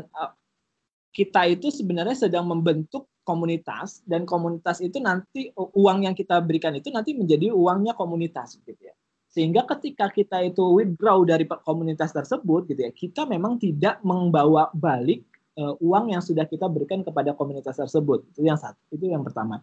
[1.14, 6.93] kita itu sebenarnya sedang membentuk komunitas dan komunitas itu nanti uang yang kita berikan itu
[6.93, 8.93] nanti menjadi uangnya komunitas gitu ya
[9.35, 15.26] sehingga ketika kita itu withdraw dari komunitas tersebut gitu ya kita memang tidak membawa balik
[15.59, 19.59] uh, uang yang sudah kita berikan kepada komunitas tersebut itu yang satu itu yang pertama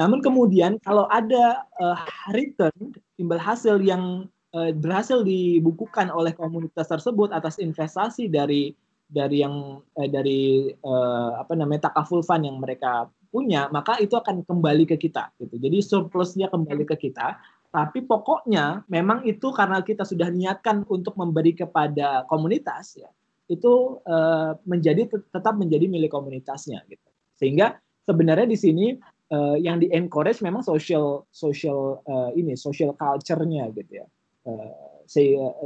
[0.00, 2.00] namun kemudian kalau ada uh,
[2.32, 4.24] return timbal hasil yang
[4.56, 8.72] uh, berhasil dibukukan oleh komunitas tersebut atas investasi dari
[9.10, 14.42] dari yang uh, dari uh, apa namanya takaful fund yang mereka punya, maka itu akan
[14.42, 15.30] kembali ke kita.
[15.38, 15.54] Gitu.
[15.56, 17.38] Jadi surplusnya kembali ke kita.
[17.70, 23.06] Tapi pokoknya memang itu karena kita sudah niatkan untuk memberi kepada komunitas, ya,
[23.46, 26.82] itu uh, menjadi tetap menjadi milik komunitasnya.
[26.90, 27.08] Gitu.
[27.38, 27.78] Sehingga
[28.10, 28.86] sebenarnya di sini
[29.30, 34.06] uh, yang di encourage memang social social uh, ini social culture-nya gitu ya.
[34.42, 34.90] Uh,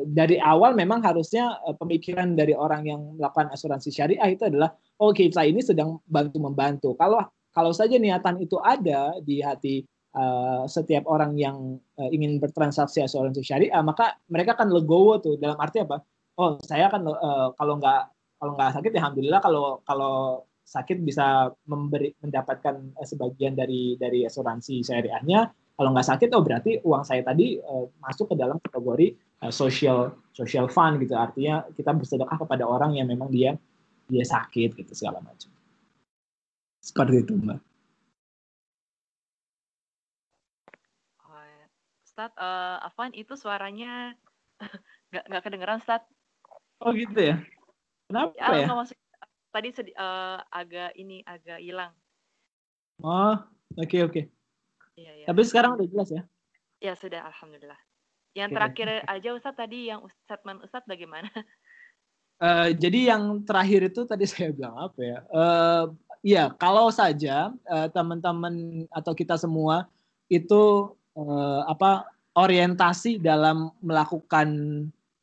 [0.08, 5.44] dari awal memang harusnya pemikiran dari orang yang melakukan asuransi syariah itu adalah oh kita
[5.44, 6.96] ini sedang bantu membantu.
[6.96, 7.20] Kalau
[7.52, 9.84] kalau saja niatan itu ada di hati
[10.14, 15.36] uh, setiap orang yang uh, ingin bertransaksi asuransi syariah, maka mereka akan legowo tuh.
[15.36, 16.00] Dalam arti apa?
[16.38, 18.02] Oh saya kan uh, kalau nggak
[18.38, 24.82] kalau nggak sakit ya alhamdulillah kalau kalau sakit bisa memberi mendapatkan sebagian dari dari asuransi
[24.82, 25.50] syariahnya.
[25.74, 30.14] Kalau nggak sakit oh berarti uang saya tadi uh, masuk ke dalam kategori uh, social
[30.30, 31.18] social fund gitu.
[31.18, 33.58] Artinya kita bersedekah kepada orang yang memang dia
[34.06, 35.50] dia sakit gitu segala macam.
[36.84, 37.73] Seperti itu mbak
[42.14, 44.14] Ustad, uh, Afwan itu suaranya
[45.10, 46.06] nggak nggak kedengeran Ustad.
[46.78, 47.42] Oh gitu ya?
[48.06, 48.70] Kenapa ya?
[48.70, 48.70] ya?
[48.70, 48.94] Masuk,
[49.50, 51.90] tadi sedi, uh, agak ini agak hilang.
[53.02, 54.12] Oh, oke okay, oke.
[54.14, 54.24] Okay.
[54.94, 55.26] Iya, iya.
[55.26, 56.22] Tapi sekarang udah jelas ya?
[56.78, 57.82] Ya sudah, alhamdulillah.
[58.38, 58.56] Yang okay.
[58.62, 61.34] terakhir aja Ustadz tadi yang statement Ustadz bagaimana?
[62.38, 65.18] Uh, jadi yang terakhir itu tadi saya bilang apa ya?
[65.34, 65.84] Uh,
[66.22, 69.90] ya kalau saja uh, teman-teman atau kita semua
[70.30, 74.48] itu uh, apa orientasi dalam melakukan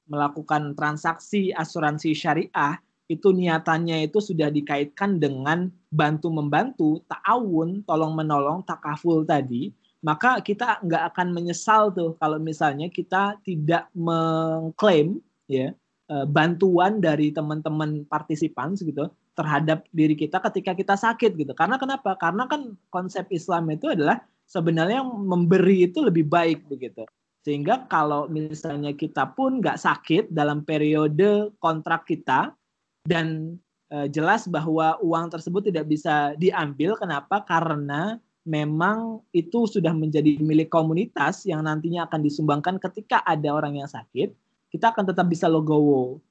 [0.08, 2.80] melakukan transaksi asuransi syariah
[3.12, 10.80] itu niatannya itu sudah dikaitkan dengan bantu membantu, ta'awun, tolong menolong, takaful tadi, maka kita
[10.80, 15.20] nggak akan menyesal tuh kalau misalnya kita tidak mengklaim
[15.52, 15.76] ya
[16.08, 21.52] eh, bantuan dari teman-teman partisipan gitu terhadap diri kita ketika kita sakit gitu.
[21.52, 22.16] Karena kenapa?
[22.16, 27.08] Karena kan konsep Islam itu adalah sebenarnya memberi itu lebih baik begitu.
[27.42, 32.54] Sehingga kalau misalnya kita pun nggak sakit dalam periode kontrak kita,
[33.02, 33.58] dan
[33.90, 36.94] uh, jelas bahwa uang tersebut tidak bisa diambil.
[37.00, 37.42] Kenapa?
[37.42, 43.90] Karena memang itu sudah menjadi milik komunitas yang nantinya akan disumbangkan ketika ada orang yang
[43.90, 44.34] sakit,
[44.70, 46.22] kita akan tetap bisa logowo.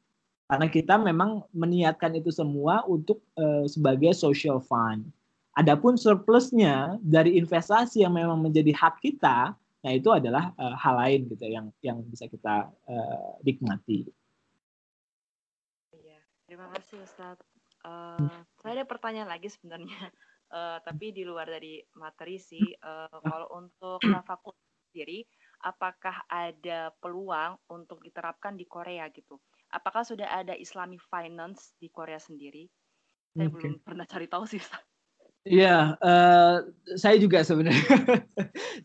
[0.51, 5.07] Karena kita memang meniatkan itu semua untuk uh, sebagai social fund.
[5.61, 9.53] Adapun surplusnya dari investasi yang memang menjadi hak kita,
[9.85, 14.09] nah itu adalah uh, hal lain gitu yang yang bisa kita uh, nikmati.
[16.49, 17.47] Terima kasih Ustadz.
[17.85, 18.27] Uh,
[18.59, 20.11] saya ada pertanyaan lagi sebenarnya,
[20.49, 22.65] uh, tapi di luar dari materi sih.
[22.81, 25.23] Uh, kalau untuk fakultas sendiri,
[25.63, 29.39] apakah ada peluang untuk diterapkan di Korea gitu?
[29.71, 32.67] Apakah sudah ada Islamic Finance di Korea sendiri?
[33.31, 33.55] Saya okay.
[33.55, 34.89] belum pernah cari tahu sih Ustaz.
[35.49, 36.68] Iya, uh,
[37.01, 37.80] saya juga sebenarnya,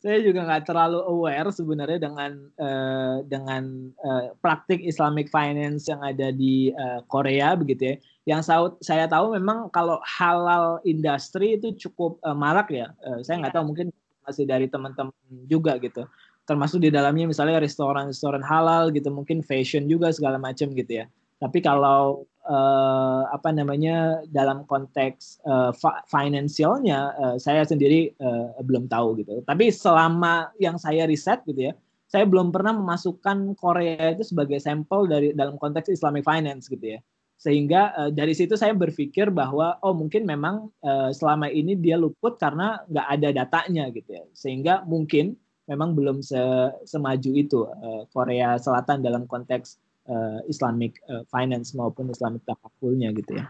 [0.03, 6.31] saya juga nggak terlalu aware sebenarnya dengan uh, dengan uh, praktik Islamic finance yang ada
[6.31, 7.95] di uh, Korea begitu ya.
[8.23, 12.87] Yang saya, saya tahu memang kalau halal industri itu cukup uh, marak ya.
[13.03, 13.59] Uh, saya nggak yeah.
[13.59, 13.87] tahu mungkin
[14.23, 15.11] masih dari teman-teman
[15.51, 16.07] juga gitu.
[16.47, 21.11] Termasuk di dalamnya misalnya restoran-restoran halal gitu, mungkin fashion juga segala macam gitu ya.
[21.35, 25.73] Tapi kalau uh, apa namanya dalam konteks uh,
[26.07, 29.43] finansialnya uh, saya sendiri uh, belum tahu gitu.
[29.43, 31.73] Tapi selama yang saya riset gitu ya,
[32.07, 36.99] saya belum pernah memasukkan Korea itu sebagai sampel dari dalam konteks Islamic finance gitu ya.
[37.35, 42.39] Sehingga uh, dari situ saya berpikir bahwa oh mungkin memang uh, selama ini dia luput
[42.39, 44.23] karena nggak ada datanya gitu ya.
[44.31, 46.39] Sehingga mungkin memang belum se
[46.85, 53.37] semaju itu uh, Korea Selatan dalam konteks uh, Islamic uh, finance maupun Islamic tafakulnya gitu
[53.37, 53.45] ya.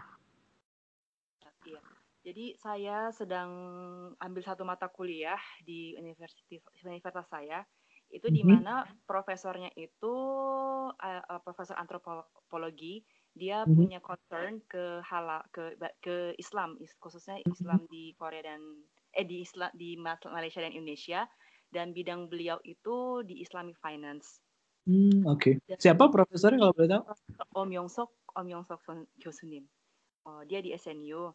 [1.66, 1.80] Iya.
[2.26, 3.50] Jadi saya sedang
[4.18, 6.42] ambil satu mata kuliah di universitas
[6.82, 7.62] universitas saya
[8.06, 8.62] itu di mhm.
[8.62, 10.14] mana profesornya itu
[10.94, 13.02] uh, uh, profesor antropologi
[13.36, 13.76] dia mm -hmm.
[13.76, 17.50] punya concern ke halal ke ke Islam khususnya mhm.
[17.50, 18.62] Islam di Korea dan
[19.16, 21.26] eh di Islam di Malaysia dan Indonesia
[21.74, 24.38] dan bidang beliau itu di Islamic finance.
[24.86, 25.58] Hmm, oke.
[25.58, 25.76] Okay.
[25.82, 27.02] Siapa profesornya kalau boleh tahu?
[27.58, 28.80] Om Yong Sok, Om Yong Sok
[29.18, 29.66] Kyosunim.
[30.22, 31.34] Oh, dia di SNU.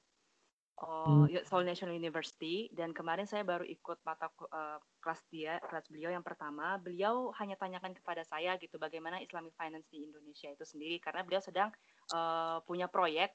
[0.82, 1.46] Oh, hmm.
[1.46, 6.26] Seoul National University dan kemarin saya baru ikut mata uh, kelas dia, kelas beliau yang
[6.26, 6.82] pertama.
[6.82, 11.44] Beliau hanya tanyakan kepada saya gitu bagaimana Islamic Finance di Indonesia itu sendiri karena beliau
[11.44, 11.70] sedang
[12.18, 13.30] uh, punya proyek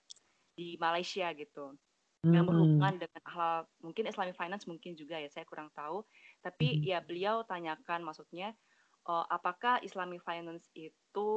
[0.59, 1.79] di Malaysia gitu.
[2.27, 2.35] Hmm.
[2.35, 6.03] Yang berhubungan dengan hal mungkin Islamic Finance mungkin juga ya, saya kurang tahu.
[6.43, 6.83] Tapi hmm.
[6.83, 8.59] ya beliau tanyakan maksudnya
[9.07, 11.31] uh, apakah Islamic Finance itu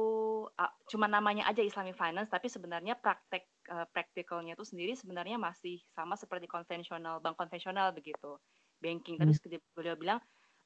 [0.46, 5.78] uh, cuma namanya aja Islamic Finance tapi sebenarnya praktek uh, praktikalnya itu sendiri sebenarnya masih
[5.94, 8.36] sama seperti konvensional bank konvensional begitu.
[8.80, 9.60] Banking terus hmm.
[9.76, 10.18] beliau bilang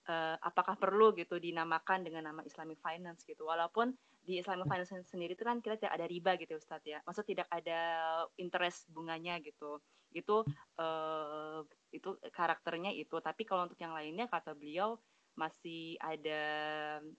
[0.08, 3.46] uh, apakah perlu gitu dinamakan dengan nama Islamic Finance gitu.
[3.48, 3.92] Walaupun
[4.24, 6.98] di Islamic Finance sendiri itu kan kita tidak ada riba gitu Ustadz ya.
[7.04, 7.80] Maksud tidak ada
[8.40, 9.82] interest bunganya gitu.
[10.14, 10.46] Itu
[10.80, 11.60] uh,
[11.92, 13.18] itu karakternya itu.
[13.20, 14.96] Tapi kalau untuk yang lainnya kata beliau
[15.34, 16.42] masih ada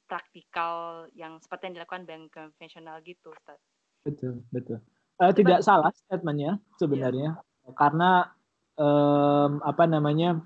[0.07, 3.59] praktikal yang seperti yang dilakukan bank konvensional gitu Ustaz.
[4.03, 4.80] Betul, betul.
[5.16, 7.72] Uh, tidak salah statementnya sebenarnya iya.
[7.72, 8.28] karena
[8.76, 10.43] um, apa namanya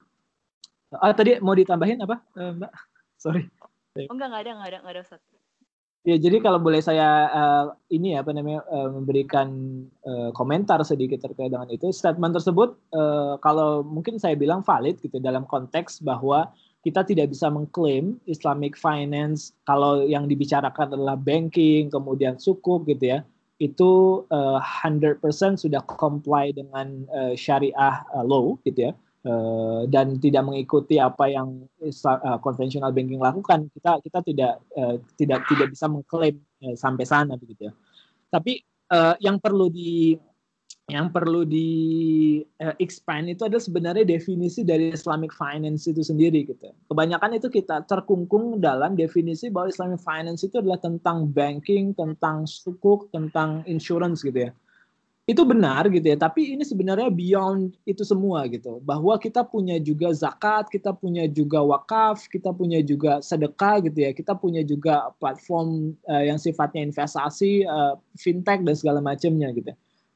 [0.89, 2.71] Ah, tadi mau ditambahin apa, uh, Mbak?
[3.23, 3.45] Sorry.
[4.09, 5.21] Oh, enggak, enggak ada, enggak ada, enggak ada, Ustaz.
[6.07, 9.51] Ya, jadi kalau boleh saya uh, ini apa namanya uh, memberikan
[10.07, 15.19] uh, komentar sedikit terkait dengan itu, statement tersebut uh, kalau mungkin saya bilang valid gitu
[15.19, 16.49] dalam konteks bahwa
[16.79, 23.19] kita tidak bisa mengklaim Islamic finance kalau yang dibicarakan adalah banking, kemudian sukuk gitu ya,
[23.59, 25.19] itu uh, 100%
[25.59, 28.93] sudah comply dengan uh, syariah uh, law gitu ya.
[29.19, 33.67] Uh, dan tidak mengikuti apa yang uh, konvensional banking lakukan.
[33.75, 37.73] Kita kita tidak uh, tidak tidak bisa mengklaim uh, sampai sana begitu ya.
[38.31, 38.63] Tapi
[38.95, 40.15] uh, yang perlu di
[40.89, 41.69] yang perlu di
[42.59, 46.73] uh, expand itu adalah sebenarnya definisi dari Islamic finance itu sendiri gitu.
[46.89, 53.13] Kebanyakan itu kita terkungkung dalam definisi bahwa Islamic finance itu adalah tentang banking, tentang sukuk,
[53.13, 54.51] tentang insurance gitu ya.
[55.29, 58.81] Itu benar gitu ya tapi ini sebenarnya beyond itu semua gitu.
[58.81, 64.11] Bahwa kita punya juga zakat kita punya juga wakaf kita punya juga sedekah gitu ya.
[64.17, 69.69] Kita punya juga platform uh, yang sifatnya investasi uh, fintech dan segala macamnya gitu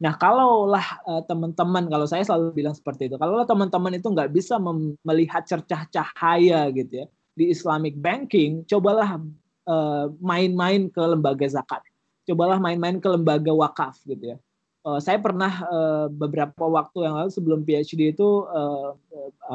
[0.04, 4.60] nah kalaulah uh, teman-teman kalau saya selalu bilang seperti itu kalau teman-teman itu nggak bisa
[5.08, 9.16] melihat cercah cahaya gitu ya di Islamic banking cobalah
[10.20, 11.80] main-main uh, ke lembaga zakat
[12.28, 14.38] cobalah main-main ke lembaga wakaf gitu ya
[14.84, 18.92] uh, saya pernah uh, beberapa waktu yang lalu sebelum PhD itu uh,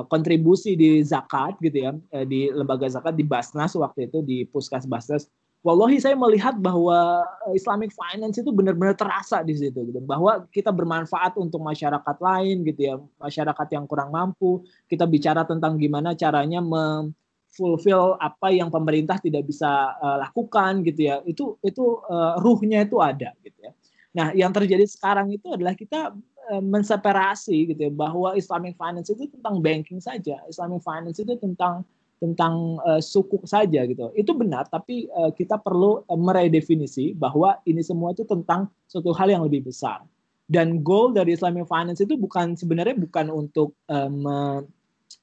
[0.08, 1.92] kontribusi di zakat gitu ya
[2.24, 5.26] di lembaga zakat di Basnas waktu itu di Puskas Basnas.
[5.58, 9.98] Wallahi saya melihat bahwa Islamic finance itu benar-benar terasa di situ gitu.
[10.06, 12.94] Bahwa kita bermanfaat untuk masyarakat lain gitu ya.
[13.18, 14.62] Masyarakat yang kurang mampu.
[14.86, 17.10] Kita bicara tentang gimana caranya mem
[17.58, 21.18] fulfill apa yang pemerintah tidak bisa uh, lakukan gitu ya.
[21.26, 23.72] Itu itu uh, ruhnya itu ada gitu ya.
[24.14, 26.14] Nah, yang terjadi sekarang itu adalah kita
[26.54, 30.38] uh, menseparasi gitu ya bahwa Islamic finance itu tentang banking saja.
[30.46, 31.82] Islamic finance itu tentang
[32.18, 34.10] tentang uh, suku saja gitu.
[34.14, 39.30] Itu benar, tapi uh, kita perlu uh, meredefinisi bahwa ini semua itu tentang suatu hal
[39.30, 40.02] yang lebih besar.
[40.48, 44.64] Dan goal dari Islamic finance itu bukan sebenarnya bukan untuk uh, me,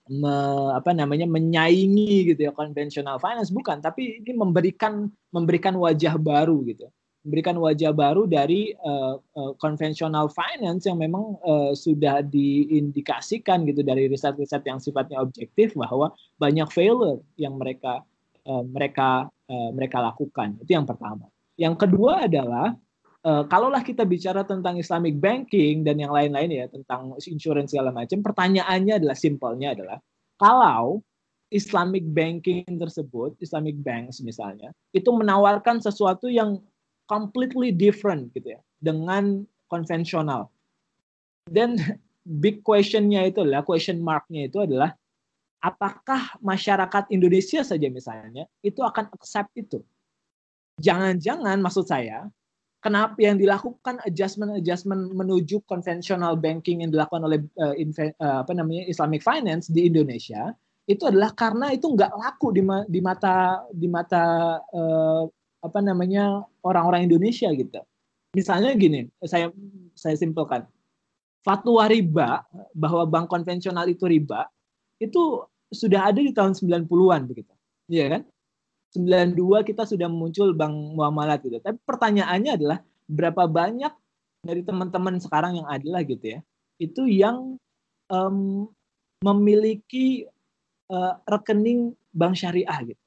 [0.08, 0.36] me,
[0.72, 6.88] apa namanya menyaingi gitu ya konvensional finance bukan, tapi ini memberikan memberikan wajah baru gitu
[7.26, 14.62] memberikan wajah baru dari uh, uh, finance yang memang uh, sudah diindikasikan gitu dari riset-riset
[14.70, 18.06] yang sifatnya objektif bahwa banyak failure yang mereka
[18.46, 21.26] uh, mereka uh, mereka lakukan itu yang pertama.
[21.58, 22.78] Yang kedua adalah
[23.26, 28.22] uh, kalaulah kita bicara tentang Islamic banking dan yang lain-lain ya tentang insurance segala macam,
[28.22, 29.98] pertanyaannya adalah simpelnya adalah
[30.38, 31.02] kalau
[31.54, 36.60] Islamic banking tersebut, Islamic banks misalnya, itu menawarkan sesuatu yang
[37.06, 40.50] completely different gitu ya dengan konvensional.
[41.46, 41.78] Dan
[42.44, 44.94] big questionnya itu adalah question marknya itu adalah
[45.62, 49.82] apakah masyarakat Indonesia saja misalnya itu akan accept itu?
[50.82, 52.28] Jangan-jangan maksud saya
[52.86, 58.86] kenapa yang dilakukan adjustment adjustment menuju konvensional banking yang dilakukan oleh uh, uh, apa namanya
[58.86, 60.54] Islamic finance di Indonesia
[60.86, 65.26] itu adalah karena itu nggak laku di, ma di mata di mata uh,
[65.66, 67.82] apa namanya orang-orang Indonesia gitu.
[68.38, 69.50] Misalnya gini, saya
[69.98, 70.70] saya simpelkan.
[71.46, 72.42] Fatwa riba
[72.74, 74.50] bahwa bank konvensional itu riba
[74.98, 77.54] itu sudah ada di tahun 90-an begitu.
[77.86, 78.22] Iya kan?
[78.98, 81.62] 92 kita sudah muncul bank muamalat gitu.
[81.62, 83.94] Tapi pertanyaannya adalah berapa banyak
[84.42, 86.40] dari teman-teman sekarang yang adalah gitu ya,
[86.82, 87.62] itu yang
[88.10, 88.66] um,
[89.22, 90.26] memiliki
[90.90, 93.05] uh, rekening bank syariah gitu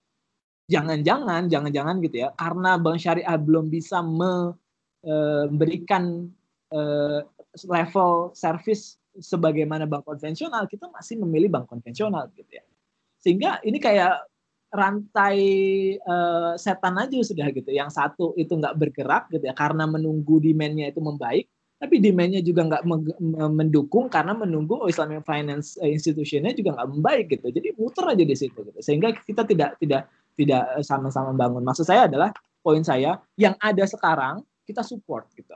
[0.69, 6.29] jangan-jangan jangan-jangan gitu ya karena bank syariah belum bisa memberikan
[6.71, 7.21] eh,
[7.65, 12.63] level service sebagaimana bank konvensional kita masih memilih bank konvensional gitu ya.
[13.19, 14.23] Sehingga ini kayak
[14.69, 15.41] rantai
[16.05, 17.73] uh, setan aja sudah gitu.
[17.73, 22.67] Yang satu itu nggak bergerak gitu ya karena menunggu demandnya itu membaik tapi demandnya juga
[22.67, 22.83] nggak
[23.55, 27.55] mendukung karena menunggu Islamic Finance eh, Institutionnya juga nggak membaik gitu.
[27.55, 28.81] Jadi muter aja di situ gitu.
[28.83, 31.67] Sehingga kita tidak tidak tidak eh, sama-sama bangun.
[31.67, 32.31] Maksud saya adalah
[32.63, 35.55] poin saya yang ada sekarang kita support gitu.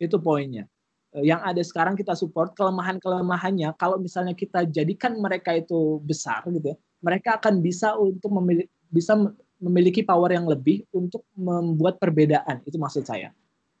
[0.00, 0.66] Itu poinnya.
[1.12, 6.76] yang ada sekarang kita support kelemahan-kelemahannya kalau misalnya kita jadikan mereka itu besar gitu ya,
[7.04, 9.12] mereka akan bisa untuk memiliki bisa
[9.60, 13.28] memiliki power yang lebih untuk membuat perbedaan itu maksud saya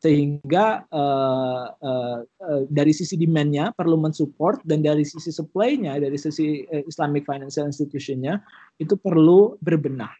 [0.02, 6.66] sehingga uh, uh, uh, dari sisi demand-nya perlu mensupport dan dari sisi supply-nya dari sisi
[6.66, 8.42] uh, Islamic Financial Institution-nya
[8.82, 10.10] itu perlu berbenah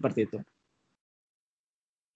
[0.00, 0.40] seperti itu.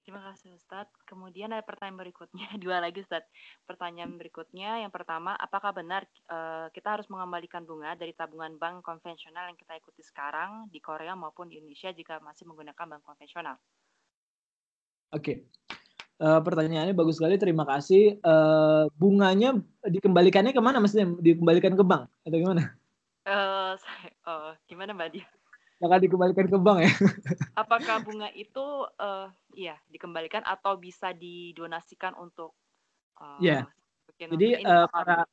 [0.04, 0.92] Terima kasih Ustadz.
[1.08, 3.24] Kemudian ada pertanyaan berikutnya, dua lagi Ustadz.
[3.64, 9.48] Pertanyaan berikutnya yang pertama, apakah benar uh, kita harus mengembalikan bunga dari tabungan bank konvensional
[9.48, 13.56] yang kita ikuti sekarang di Korea maupun di Indonesia jika masih menggunakan bank konvensional?
[15.16, 15.24] Oke.
[15.24, 15.36] Okay.
[16.20, 18.20] Uh, pertanyaannya bagus sekali, terima kasih.
[18.20, 19.56] Uh, bunganya
[19.88, 21.10] dikembalikannya ke mana maksudnya?
[21.16, 22.76] Dikembalikan ke bank atau gimana?
[23.24, 25.26] Uh, saya, uh, gimana Mbak Dia?
[25.84, 26.92] Akan dikembalikan ke bank ya?
[27.62, 32.56] Apakah bunga itu uh, iya dikembalikan atau bisa didonasikan untuk?
[33.20, 33.68] Uh, ya.
[34.16, 34.30] Yeah.
[34.32, 35.28] Jadi uh, para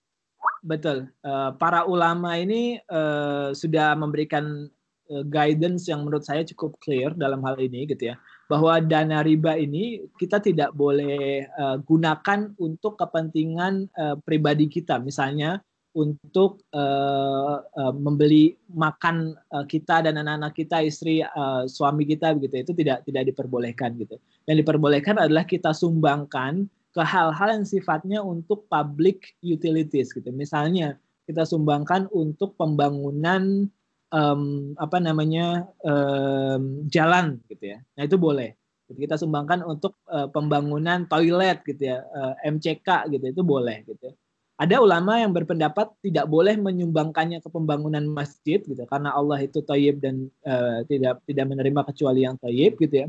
[0.65, 4.67] betul uh, para ulama ini uh, sudah memberikan
[5.13, 8.15] uh, guidance yang menurut saya cukup clear dalam hal ini gitu ya
[8.51, 15.63] bahwa dana riba ini kita tidak boleh uh, gunakan untuk kepentingan uh, pribadi kita, misalnya
[15.91, 22.63] untuk uh, uh, membeli makan uh, kita dan anak-anak kita, istri, uh, suami kita begitu
[22.63, 24.15] itu tidak tidak diperbolehkan gitu.
[24.47, 30.31] Yang diperbolehkan adalah kita sumbangkan ke hal-hal yang sifatnya untuk public utilities gitu.
[30.31, 33.67] Misalnya kita sumbangkan untuk pembangunan
[34.11, 37.79] um, apa namanya um, jalan gitu ya.
[37.95, 38.55] Nah itu boleh.
[38.91, 44.11] Kita sumbangkan untuk uh, pembangunan toilet gitu ya, uh, MCK gitu itu boleh gitu.
[44.11, 44.15] Ya.
[44.61, 49.97] Ada ulama yang berpendapat tidak boleh menyumbangkannya ke pembangunan masjid gitu karena Allah itu thayyib
[49.97, 53.07] dan uh, tidak tidak menerima kecuali yang thayyib gitu ya.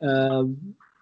[0.00, 0.48] Uh,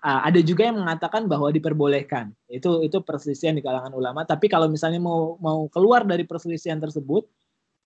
[0.03, 2.35] ada juga yang mengatakan bahwa diperbolehkan.
[2.51, 4.27] Itu itu perselisihan di kalangan ulama.
[4.27, 7.23] Tapi kalau misalnya mau mau keluar dari perselisihan tersebut,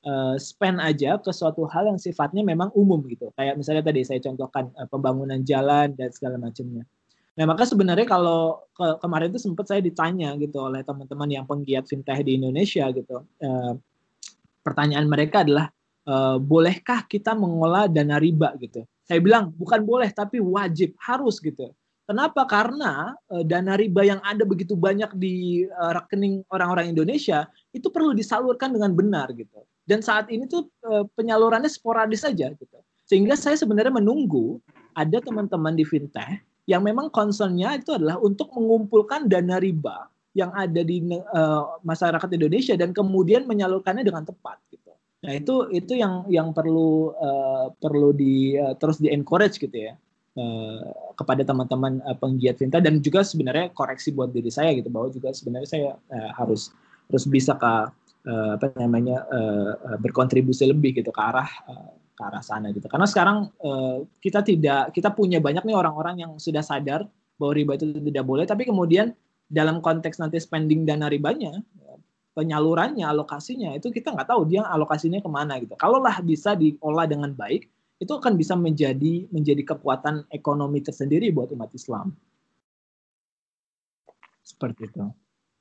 [0.08, 3.28] uh, spend aja ke suatu hal yang sifatnya memang umum gitu.
[3.36, 6.88] Kayak misalnya tadi saya contohkan uh, pembangunan jalan dan segala macamnya.
[7.36, 11.84] Nah, maka sebenarnya kalau ke, kemarin itu sempat saya ditanya gitu oleh teman-teman yang penggiat
[11.84, 13.28] fintech di Indonesia gitu.
[13.36, 13.76] Uh,
[14.64, 15.68] pertanyaan mereka adalah
[16.08, 18.88] uh, bolehkah kita mengolah dana riba gitu.
[19.04, 21.76] Saya bilang bukan boleh tapi wajib, harus gitu.
[22.08, 22.48] Kenapa?
[22.48, 27.44] Karena uh, dana riba yang ada begitu banyak di uh, rekening orang-orang Indonesia
[27.76, 29.60] itu perlu disalurkan dengan benar gitu.
[29.84, 32.78] Dan saat ini tuh uh, penyalurannya sporadis saja gitu.
[33.04, 34.56] Sehingga saya sebenarnya menunggu
[34.96, 40.82] ada teman-teman di fintech yang memang concernnya itu adalah untuk mengumpulkan dana riba yang ada
[40.84, 44.92] di uh, masyarakat Indonesia dan kemudian menyalurkannya dengan tepat gitu.
[45.24, 49.96] Nah itu itu yang yang perlu uh, perlu di uh, terus di encourage gitu ya
[50.36, 55.08] Eh, kepada teman-teman uh, penggiat fintech dan juga sebenarnya koreksi buat diri saya gitu bahwa
[55.08, 56.76] juga sebenarnya saya uh, harus
[57.08, 57.72] harus bisa ke
[58.28, 63.04] uh, apa namanya uh, berkontribusi lebih gitu ke arah uh, ke arah sana gitu karena
[63.04, 67.04] sekarang uh, kita tidak kita punya banyak nih orang-orang yang sudah sadar
[67.36, 69.12] bahwa riba itu tidak boleh tapi kemudian
[69.46, 71.60] dalam konteks nanti spending dana ribanya
[72.32, 77.36] penyalurannya alokasinya itu kita nggak tahu dia alokasinya ke mana gitu kalaulah bisa diolah dengan
[77.36, 82.12] baik itu akan bisa menjadi menjadi kekuatan ekonomi tersendiri buat umat Islam.
[84.44, 85.04] Seperti itu.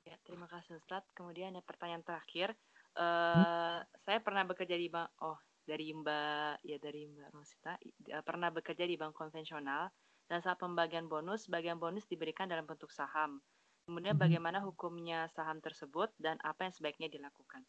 [0.04, 1.02] Ya, terima kasih Ustaz.
[1.16, 2.52] Kemudian ada pertanyaan terakhir.
[2.96, 4.04] Uh, hmm?
[4.04, 5.36] Saya pernah bekerja di bank, oh
[5.66, 9.90] dari Mbak ya dari Mbak Rosita uh, pernah bekerja di bank konvensional
[10.26, 13.42] dan saat pembagian bonus, bagian bonus diberikan dalam bentuk saham.
[13.86, 14.22] Kemudian hmm.
[14.22, 17.62] bagaimana hukumnya saham tersebut dan apa yang sebaiknya dilakukan?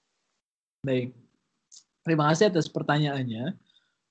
[0.81, 1.13] Baik,
[2.05, 3.57] terima kasih atas pertanyaannya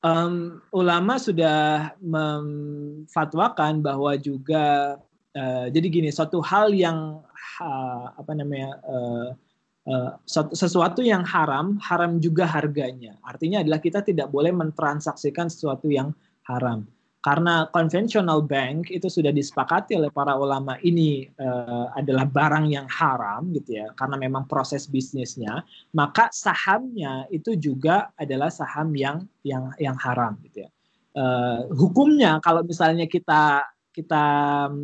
[0.06, 4.96] um, ulama sudah memfatwakan bahwa juga
[5.34, 7.22] uh, jadi gini suatu hal yang
[7.62, 9.28] uh, apa namanya uh,
[10.26, 13.14] sesuatu yang haram haram juga harganya.
[13.22, 16.10] Artinya adalah kita tidak boleh mentransaksikan sesuatu yang
[16.50, 16.82] haram.
[17.22, 23.50] Karena konvensional bank itu sudah disepakati oleh para ulama ini uh, adalah barang yang haram
[23.50, 23.90] gitu ya.
[23.98, 25.62] Karena memang proses bisnisnya
[25.94, 30.70] maka sahamnya itu juga adalah saham yang yang yang haram gitu ya.
[31.16, 33.64] Uh, hukumnya kalau misalnya kita
[33.96, 34.24] kita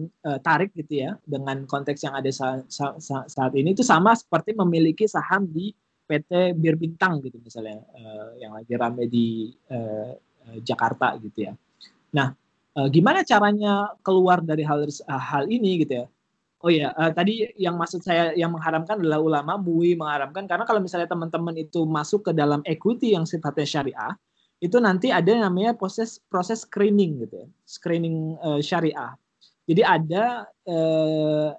[0.00, 4.56] uh, tarik gitu ya dengan konteks yang ada saat, saat, saat ini itu sama seperti
[4.56, 5.76] memiliki saham di
[6.08, 10.16] PT Bir Bintang gitu misalnya uh, yang lagi rame di uh,
[10.64, 11.52] Jakarta gitu ya
[12.12, 12.36] Nah,
[12.76, 16.06] uh, gimana caranya keluar dari hal uh, hal ini gitu ya?
[16.62, 20.78] Oh ya, uh, tadi yang maksud saya yang mengharamkan adalah ulama MUI mengharamkan karena kalau
[20.78, 24.14] misalnya teman-teman itu masuk ke dalam equity yang sifatnya syariah,
[24.62, 29.18] itu nanti ada namanya proses proses screening gitu ya, screening uh, syariah.
[29.66, 31.50] Jadi ada uh,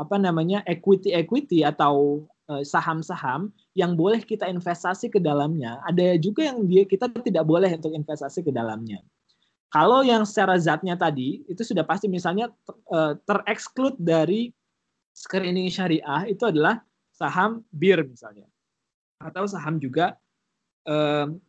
[0.00, 6.48] apa namanya equity equity atau eh, saham-saham yang boleh kita investasi ke dalamnya, ada juga
[6.48, 9.04] yang dia kita tidak boleh untuk investasi ke dalamnya.
[9.68, 12.48] Kalau yang secara zatnya tadi itu sudah pasti misalnya
[12.88, 14.48] eh, terexclude dari
[15.12, 16.80] screening syariah itu adalah
[17.12, 18.48] saham bir misalnya
[19.20, 20.16] atau saham juga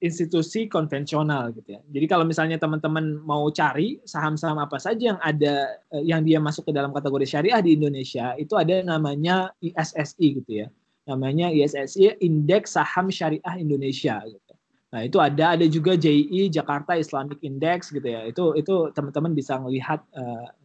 [0.04, 1.82] institusi konvensional gitu ya.
[1.88, 6.68] Jadi kalau misalnya teman-teman mau cari saham-saham apa saja yang ada uh, yang dia masuk
[6.68, 10.68] ke dalam kategori syariah di Indonesia itu ada namanya ISSI gitu ya.
[11.08, 14.52] Namanya ISSI Indeks Saham Syariah Indonesia gitu.
[14.92, 18.28] Nah, itu ada ada juga JI Jakarta Islamic Index gitu ya.
[18.28, 20.04] Itu itu teman-teman bisa melihat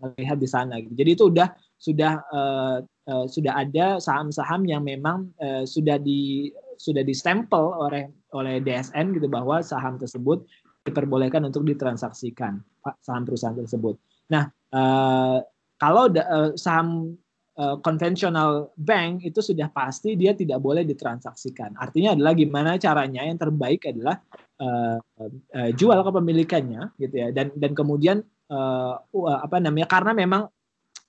[0.02, 0.98] melihat di sana gitu.
[0.98, 1.48] Jadi itu udah
[1.78, 8.60] sudah uh, uh, sudah ada saham-saham yang memang uh, sudah di sudah stempel oleh oleh
[8.60, 10.44] DSN gitu bahwa saham tersebut
[10.86, 12.62] diperbolehkan untuk ditransaksikan
[13.02, 13.98] saham perusahaan tersebut.
[14.30, 15.42] Nah, uh,
[15.80, 17.18] kalau uh, saham
[17.58, 21.74] uh, konvensional bank itu sudah pasti dia tidak boleh ditransaksikan.
[21.76, 24.22] Artinya adalah gimana caranya yang terbaik adalah
[24.62, 28.22] uh, uh, jual kepemilikannya gitu ya dan dan kemudian
[28.52, 29.00] uh,
[29.42, 30.46] apa namanya karena memang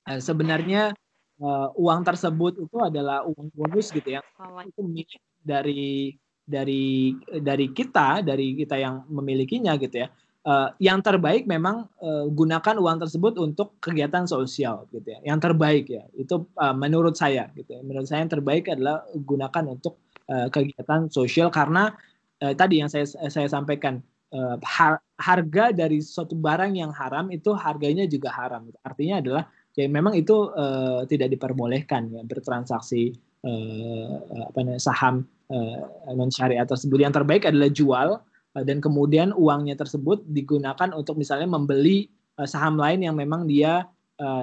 [0.07, 0.95] sebenarnya
[1.43, 4.23] uh, uang tersebut itu adalah uang bonus gitu ya
[4.63, 6.15] itu milik dari
[6.47, 7.11] dari
[7.43, 10.09] dari kita dari kita yang memilikinya gitu ya
[10.47, 15.19] uh, yang terbaik memang uh, gunakan uang tersebut untuk kegiatan sosial gitu ya.
[15.27, 17.81] Yang terbaik ya itu uh, menurut saya gitu ya.
[17.83, 19.99] Menurut saya yang terbaik adalah gunakan untuk
[20.31, 21.91] uh, kegiatan sosial karena
[22.39, 23.99] uh, tadi yang saya saya sampaikan
[24.31, 28.71] uh, har harga dari suatu barang yang haram itu harganya juga haram.
[28.87, 29.43] Artinya adalah
[29.75, 33.13] ya memang itu uh, tidak diperbolehkan ya bertransaksi
[33.45, 34.13] uh,
[34.49, 36.97] apa namanya saham uh, non syariah tersebut.
[37.01, 42.07] Yang terbaik adalah jual uh, dan kemudian uangnya tersebut digunakan untuk misalnya membeli
[42.39, 43.87] uh, saham lain yang memang dia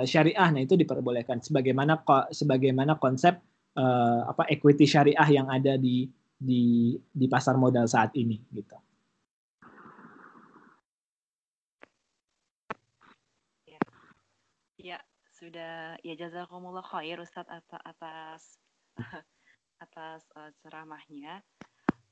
[0.07, 0.55] syariah.
[0.55, 1.43] Nah itu diperbolehkan.
[1.43, 3.43] Sebagaimana sebagaimana konsep
[3.75, 6.07] apa equity syariah yang ada di
[6.39, 8.79] di di pasar modal saat ini gitu.
[15.45, 16.01] sudah.
[16.01, 18.57] Ya jazakumullah khair Ustadz atas
[19.81, 21.43] atas, uh, ceramahnya.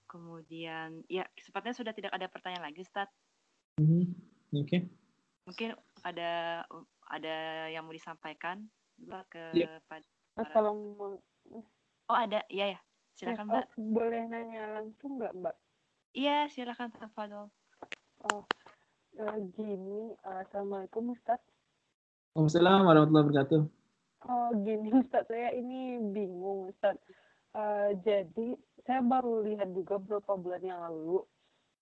[0.09, 3.15] Kemudian ya sepertinya sudah tidak ada pertanyaan lagi Ustadz.
[3.81, 4.05] Mm -hmm.
[4.53, 4.67] Oke.
[4.69, 4.81] Okay.
[5.49, 5.71] Mungkin
[6.05, 6.63] ada
[7.09, 7.37] ada
[7.73, 8.69] yang mau disampaikan
[9.01, 9.81] Mbak ke yeah.
[9.89, 10.07] pada
[10.37, 11.65] Assalamualaikum.
[12.09, 12.81] Oh ada, iya ya.
[13.17, 13.65] Silakan Mbak.
[13.77, 15.57] Oh, boleh nanya langsung nggak Mbak?
[16.13, 17.49] Iya, silakan Tafadol.
[18.33, 18.45] Oh,
[19.21, 21.53] uh, gini, uh, Assalamualaikum Ustadz.
[22.33, 23.63] Waalaikumsalam warahmatullahi wabarakatuh.
[24.25, 26.97] Oh gini Ustaz, saya ini bingung Ustaz.
[27.53, 28.57] Uh, jadi
[28.89, 31.21] saya baru lihat juga beberapa bulan yang lalu,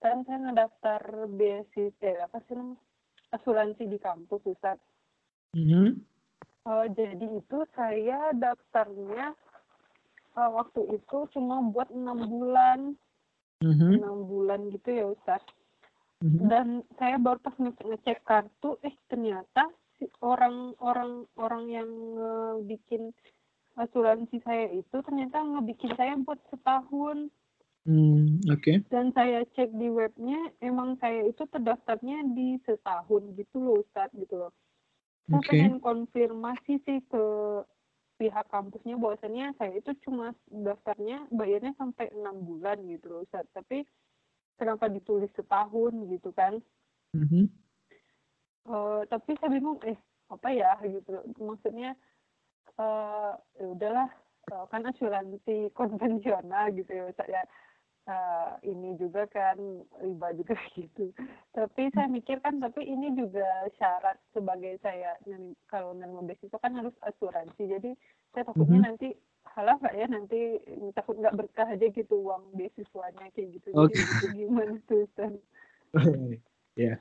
[0.02, 2.82] kan saya ngedaftar beasiswa, eh, apa sih namanya,
[3.30, 4.82] asuransi di kampus Ustaz.
[5.54, 5.88] Mm -hmm.
[6.66, 9.34] uh, jadi itu saya daftarnya
[10.34, 12.80] uh, waktu itu cuma buat enam bulan,
[13.62, 13.92] mm -hmm.
[14.02, 15.42] enam bulan gitu ya Ustaz.
[16.20, 16.46] Mm -hmm.
[16.50, 16.66] Dan
[16.98, 19.70] saya baru pas ngecek kartu, eh ternyata
[20.18, 21.90] orang-orang orang yang
[22.64, 23.14] bikin
[23.80, 27.32] asuransi saya itu ternyata ngebikin saya buat setahun.
[27.88, 28.60] Hmm, oke.
[28.60, 28.76] Okay.
[28.92, 34.36] Dan saya cek di webnya, emang saya itu terdaftarnya di setahun gitu loh, Ustaz gitu
[34.36, 34.52] loh.
[35.26, 35.50] Saya okay.
[35.56, 37.24] pengen konfirmasi sih ke
[38.20, 43.48] pihak kampusnya bahwasannya saya itu cuma daftarnya bayarnya sampai enam bulan gitu loh, Ustaz.
[43.56, 43.88] Tapi
[44.60, 46.60] kenapa ditulis setahun gitu kan?
[47.16, 47.44] Mm -hmm
[48.68, 49.96] uh, tapi saya bingung eh
[50.30, 51.10] apa ya gitu
[51.42, 51.98] maksudnya
[52.80, 54.08] uh, ya udahlah
[54.52, 57.44] uh, kan asuransi konvensional gitu ya saya
[58.08, 59.58] uh, ini juga kan
[60.00, 61.12] riba juga gitu.
[61.52, 63.46] Tapi saya mikir kan tapi ini juga
[63.76, 65.14] syarat sebagai saya
[65.68, 67.68] kalau mau beasiswa kan harus asuransi.
[67.68, 67.90] Jadi
[68.32, 68.88] saya takutnya mm -hmm.
[68.88, 69.08] nanti
[69.56, 70.40] halah nggak ya nanti
[70.94, 73.68] takut nggak berkah aja gitu uang beasiswanya kayak gitu.
[73.74, 73.98] Okay.
[73.98, 75.04] jadi gitu, gimana tuh
[76.78, 76.94] ya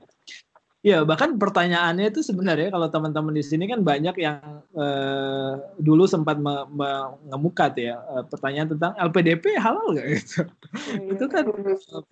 [0.79, 6.39] Ya, bahkan pertanyaannya itu sebenarnya kalau teman-teman di sini kan banyak yang eh, dulu sempat
[6.39, 10.47] mengemuka ya eh, pertanyaan tentang LPDP halal nggak gitu.
[10.47, 11.43] Oh, itu kan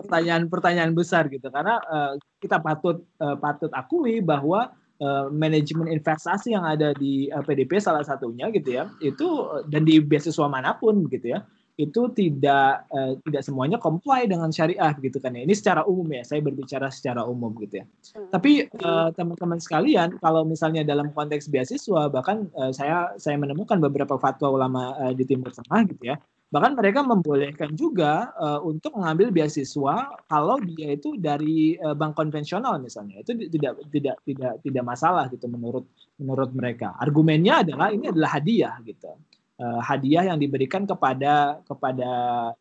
[0.04, 2.14] pertanyaan-pertanyaan besar gitu karena eh,
[2.44, 8.52] kita patut eh, patut akui bahwa eh, manajemen investasi yang ada di LPDP salah satunya
[8.52, 11.40] gitu ya itu dan di beasiswa mana pun gitu ya
[11.78, 15.46] itu tidak uh, tidak semuanya comply dengan syariah gitu kan ya.
[15.46, 17.86] Ini secara umum ya, saya berbicara secara umum gitu ya.
[17.86, 18.34] Hmm.
[18.34, 24.18] Tapi uh, teman-teman sekalian, kalau misalnya dalam konteks beasiswa, bahkan uh, saya saya menemukan beberapa
[24.18, 26.18] fatwa ulama uh, di Timur Tengah gitu ya,
[26.48, 32.80] Bahkan mereka membolehkan juga uh, untuk mengambil beasiswa kalau dia itu dari uh, bank konvensional
[32.80, 33.20] misalnya.
[33.20, 35.84] Itu tidak tidak tidak tidak masalah gitu menurut
[36.16, 36.96] menurut mereka.
[37.04, 39.12] Argumennya adalah ini adalah hadiah gitu.
[39.58, 42.12] Uh, hadiah yang diberikan kepada kepada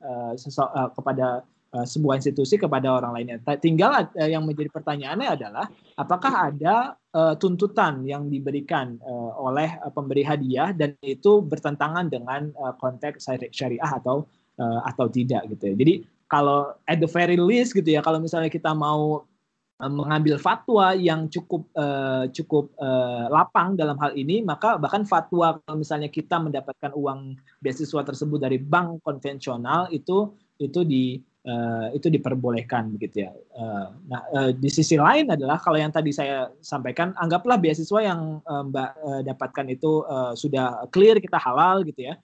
[0.01, 1.45] uh, seso, uh, kepada
[1.77, 3.37] uh, sebuah institusi kepada orang lainnya.
[3.61, 5.69] Tinggal uh, yang menjadi pertanyaannya adalah
[6.01, 12.49] apakah ada uh, tuntutan yang diberikan uh, oleh uh, pemberi hadiah dan itu bertentangan dengan
[12.57, 14.25] uh, konteks syariah atau
[14.57, 15.75] uh, atau tidak gitu ya.
[15.77, 15.95] Jadi
[16.33, 19.29] kalau at the very least gitu ya kalau misalnya kita mau
[19.77, 25.77] mengambil fatwa yang cukup uh, cukup uh, lapang dalam hal ini maka bahkan fatwa kalau
[25.77, 32.97] misalnya kita mendapatkan uang beasiswa tersebut dari bank konvensional itu itu di uh, itu diperbolehkan
[32.97, 33.37] begitu ya.
[33.53, 38.41] Uh, nah uh, di sisi lain adalah kalau yang tadi saya sampaikan anggaplah beasiswa yang
[38.49, 42.17] uh, Mbak uh, dapatkan itu uh, sudah clear kita halal gitu ya.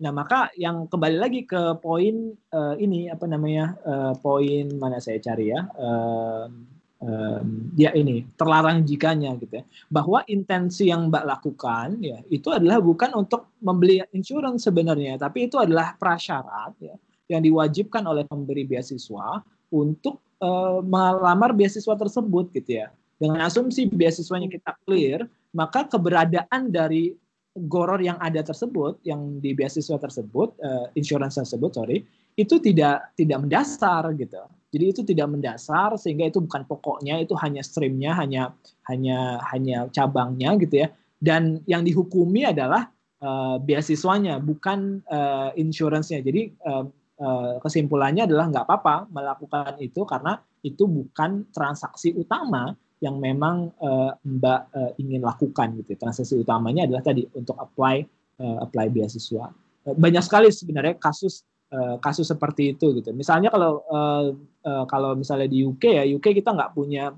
[0.00, 5.18] Nah maka yang kembali lagi ke poin uh, ini apa namanya uh, poin mana saya
[5.18, 5.66] cari ya.
[5.74, 12.48] Uh, um, ya ini terlarang jikanya gitu ya bahwa intensi yang mbak lakukan ya itu
[12.52, 16.96] adalah bukan untuk membeli insurance sebenarnya tapi itu adalah prasyarat ya
[17.30, 19.38] yang diwajibkan oleh pemberi beasiswa
[19.70, 22.90] untuk uh, melamar beasiswa tersebut gitu ya.
[23.20, 27.14] Dengan asumsi beasiswanya kita clear, maka keberadaan dari
[27.54, 32.02] goror yang ada tersebut, yang di beasiswa tersebut, uh, insurance tersebut, sorry,
[32.34, 34.42] itu tidak tidak mendasar gitu.
[34.70, 38.54] Jadi itu tidak mendasar sehingga itu bukan pokoknya, itu hanya streamnya, hanya
[38.86, 40.88] hanya hanya cabangnya gitu ya.
[41.18, 42.88] Dan yang dihukumi adalah
[43.20, 46.22] uh, beasiswanya, bukan uh, insurance-nya.
[46.22, 46.86] Jadi uh,
[47.20, 52.72] Eh, kesimpulannya adalah nggak apa-apa melakukan itu karena itu bukan transaksi utama
[53.04, 56.00] yang memang uh, Mbak uh, ingin lakukan gitu.
[56.00, 58.08] Transaksi utamanya adalah tadi untuk apply
[58.40, 59.52] uh, apply beasiswa.
[59.80, 63.10] banyak sekali sebenarnya kasus uh, kasus seperti itu gitu.
[63.16, 64.34] Misalnya kalau uh,
[64.66, 67.14] uh, kalau misalnya di UK ya UK kita nggak punya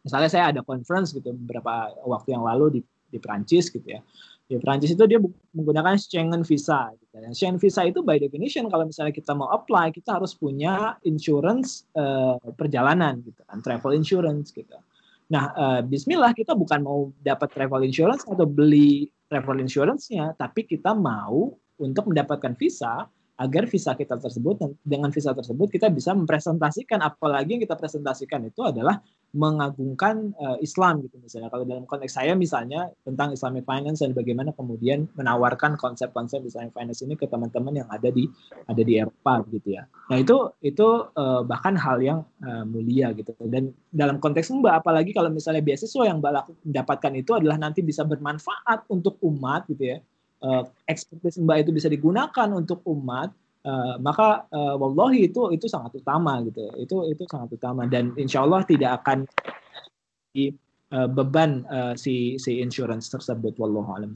[0.00, 4.00] misalnya saya ada conference gitu beberapa waktu yang lalu di di Prancis gitu ya
[4.50, 5.22] di Prancis itu dia
[5.54, 6.90] menggunakan Schengen visa.
[6.98, 7.14] Gitu.
[7.14, 7.30] Ya.
[7.30, 12.34] Schengen visa itu by definition kalau misalnya kita mau apply kita harus punya insurance uh,
[12.58, 14.74] perjalanan gitu kan, travel insurance gitu.
[15.30, 20.90] Nah, uh, Bismillah kita bukan mau dapat travel insurance atau beli travel insurance-nya, tapi kita
[20.90, 23.06] mau untuk mendapatkan visa
[23.40, 28.60] agar visa kita tersebut dengan visa tersebut kita bisa mempresentasikan apalagi yang kita presentasikan itu
[28.60, 29.00] adalah
[29.30, 31.48] mengagungkan uh, Islam gitu misalnya.
[31.54, 37.00] Kalau dalam konteks saya misalnya tentang Islamic finance dan bagaimana kemudian menawarkan konsep-konsep Islamic finance
[37.06, 38.26] ini ke teman-teman yang ada di
[38.66, 39.86] ada di Eropa gitu ya.
[40.10, 43.30] Nah itu itu uh, bahkan hal yang uh, mulia gitu.
[43.46, 48.02] Dan dalam konteks mbak apalagi kalau misalnya beasiswa yang mbak mendapatkan itu adalah nanti bisa
[48.02, 49.98] bermanfaat untuk umat gitu ya
[50.44, 53.32] uh, ekspertis Mbak itu bisa digunakan untuk umat,
[53.64, 56.68] uh, maka uh, wallahi itu itu sangat utama gitu.
[56.80, 59.28] Itu itu sangat utama dan insya Allah tidak akan
[60.30, 60.52] di
[60.94, 64.12] uh, beban uh, si si insurance tersebut wallahu alam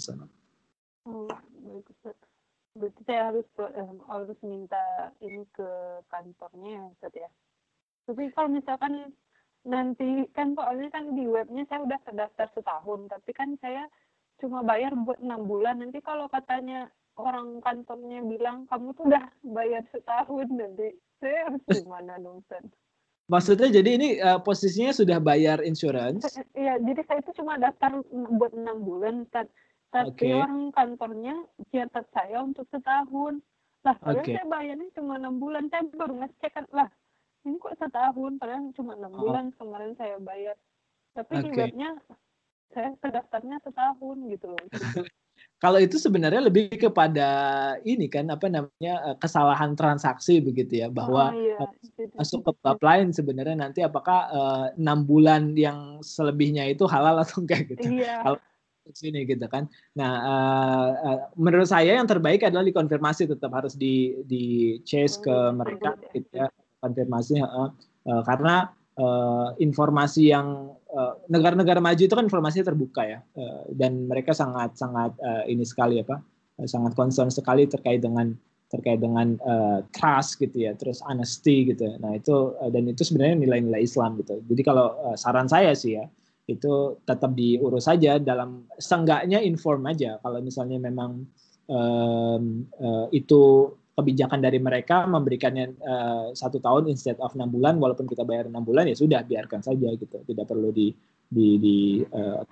[1.04, 1.28] Oh,
[2.74, 5.68] Berarti saya harus uh, harus minta ini ke
[6.10, 7.30] kantornya ya.
[8.04, 9.14] Tapi kalau misalkan
[9.64, 13.86] nanti kan soalnya kan di webnya saya udah terdaftar setahun, tapi kan saya
[14.44, 19.80] cuma bayar buat enam bulan nanti kalau katanya orang kantornya bilang kamu tuh udah bayar
[19.88, 22.68] setahun nanti saya harus gimana dong Sen?
[23.24, 26.28] Maksudnya jadi ini uh, posisinya sudah bayar insurance?
[26.52, 29.48] Iya, jadi saya itu cuma daftar buat enam bulan, tapi
[30.12, 30.36] okay.
[30.36, 31.40] orang kantornya
[31.72, 33.40] catat saya untuk setahun.
[33.80, 34.36] Lah, okay.
[34.36, 36.88] saya bayarnya cuma enam bulan, saya baru ngecek kan, lah
[37.48, 39.20] ini kok setahun, padahal cuma enam oh.
[39.24, 40.56] bulan kemarin saya bayar.
[41.16, 41.44] Tapi okay.
[41.48, 41.90] di webnya
[42.72, 44.64] saya terdaftarnya setahun gitu loh.
[45.62, 47.28] Kalau itu sebenarnya lebih kepada
[47.82, 51.56] ini kan apa namanya eh, kesalahan transaksi begitu ya bahwa oh, iya.
[52.14, 57.16] masuk ke bab lain sebenarnya nanti apakah eh, enam uh, bulan yang selebihnya itu halal
[57.22, 57.98] atau enggak gitu.
[57.98, 58.22] Iya.
[58.22, 58.38] Kalau
[58.92, 59.64] sini gitu kan.
[59.96, 65.32] Nah, uh, uh, menurut saya yang terbaik adalah dikonfirmasi tetap harus di di chase ke
[65.32, 66.52] oh, mereka gitu ya
[66.84, 67.72] konfirmasi uh,
[68.04, 68.68] uh, karena
[69.00, 70.76] uh, informasi yang
[71.26, 73.18] negara-negara maju itu kan informasinya terbuka ya.
[73.34, 76.22] Uh, dan mereka sangat sangat uh, ini sekali apa
[76.70, 78.30] sangat concern sekali terkait dengan
[78.70, 83.38] terkait dengan uh, trust gitu ya terus honesty gitu nah itu uh, dan itu sebenarnya
[83.38, 84.42] nilai-nilai Islam gitu.
[84.50, 86.06] Jadi kalau uh, saran saya sih ya
[86.44, 90.20] itu tetap diurus saja dalam senggaknya inform aja.
[90.20, 91.24] Kalau misalnya memang
[91.68, 92.44] um,
[92.76, 98.26] uh, itu kebijakan dari mereka memberikannya uh, satu tahun instead of enam bulan walaupun kita
[98.26, 100.18] bayar enam bulan ya sudah biarkan saja gitu.
[100.26, 100.90] Tidak perlu di
[101.24, 102.42] di di uh,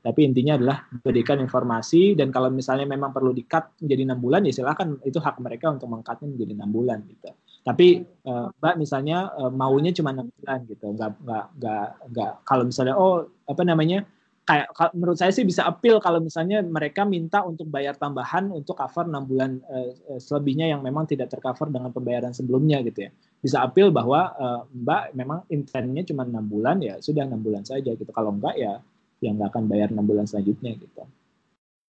[0.00, 4.52] tapi intinya adalah berikan informasi dan kalau misalnya memang perlu di-cut menjadi enam bulan ya
[4.54, 7.32] silakan itu hak mereka untuk mengcutnya menjadi enam bulan gitu.
[7.64, 10.86] Tapi uh, mbak misalnya uh, maunya cuma enam bulan gitu.
[10.92, 14.04] Nggak nggak nggak nggak kalau misalnya oh apa namanya
[14.44, 19.08] kayak menurut saya sih bisa appeal kalau misalnya mereka minta untuk bayar tambahan untuk cover
[19.08, 23.10] enam bulan uh, selebihnya yang memang tidak tercover dengan pembayaran sebelumnya gitu ya.
[23.40, 27.96] Bisa appeal bahwa uh, mbak memang intentnya cuma enam bulan ya sudah enam bulan saja
[27.96, 28.12] gitu.
[28.12, 28.84] Kalau enggak ya
[29.24, 31.08] ya nggak akan bayar enam bulan selanjutnya gitu.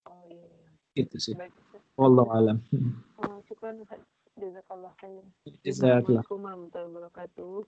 [0.07, 0.47] Oh, iya.
[0.95, 1.35] itu sih.
[1.99, 2.57] Allah alam.
[3.15, 3.71] Oh, syukur
[4.35, 5.23] Jazakallah khair.
[5.63, 7.63] Assalamualaikum warahmatullahi wabarakatuh.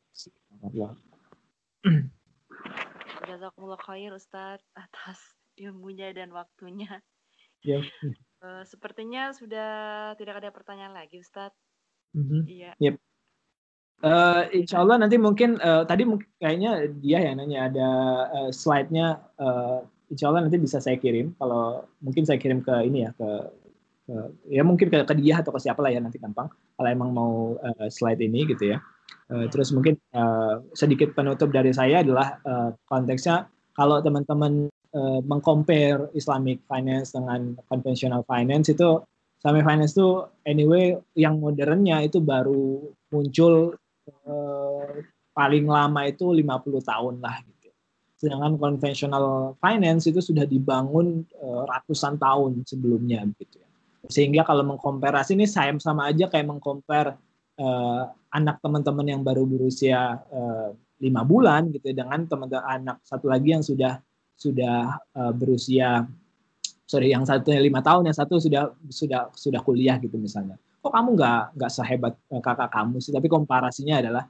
[3.27, 5.19] Jazakumullah khair Ustadz atas
[5.63, 7.03] ilmunya dan waktunya.
[7.61, 7.83] Ya.
[8.37, 11.57] Uh, sepertinya sudah tidak ada pertanyaan lagi Ustadz.
[12.13, 12.41] Mm-hmm.
[12.45, 12.71] Iya.
[12.77, 12.95] Yep.
[13.97, 16.05] Uh, insya Allah nanti mungkin uh, tadi
[16.37, 17.89] kayaknya dia yang nanya ada
[18.29, 19.25] uh, slide-nya.
[19.41, 19.81] Uh,
[20.13, 21.33] insya Allah nanti bisa saya kirim.
[21.41, 23.29] Kalau mungkin saya kirim ke ini ya ke,
[24.05, 24.15] ke
[24.53, 26.45] ya mungkin ke, ke dia atau ke siapa lah ya nanti gampang.
[26.77, 28.77] Kalau emang mau uh, slide ini gitu ya.
[29.27, 36.07] Uh, terus mungkin uh, sedikit penutup dari saya adalah uh, konteksnya kalau teman-teman uh, mengcompare
[36.15, 39.03] Islamic finance dengan conventional finance itu
[39.37, 43.75] Islamic finance itu anyway yang modernnya itu baru muncul
[44.25, 44.89] uh,
[45.37, 46.49] paling lama itu 50
[46.81, 47.69] tahun lah gitu.
[48.17, 53.69] Sedangkan conventional finance itu sudah dibangun uh, ratusan tahun sebelumnya gitu ya.
[54.09, 57.19] Sehingga kalau mengkomparasi ini saya sama aja kayak mengkompar
[58.33, 63.63] anak teman-teman yang baru berusia uh, lima bulan gitu dengan teman-teman anak satu lagi yang
[63.63, 64.01] sudah
[64.37, 66.05] sudah uh, berusia
[66.87, 70.55] sorry yang satunya lima tahun yang satu sudah sudah sudah kuliah gitu misalnya.
[70.81, 73.11] Kok kamu nggak nggak sehebat uh, kakak kamu sih?
[73.11, 74.25] Tapi komparasinya adalah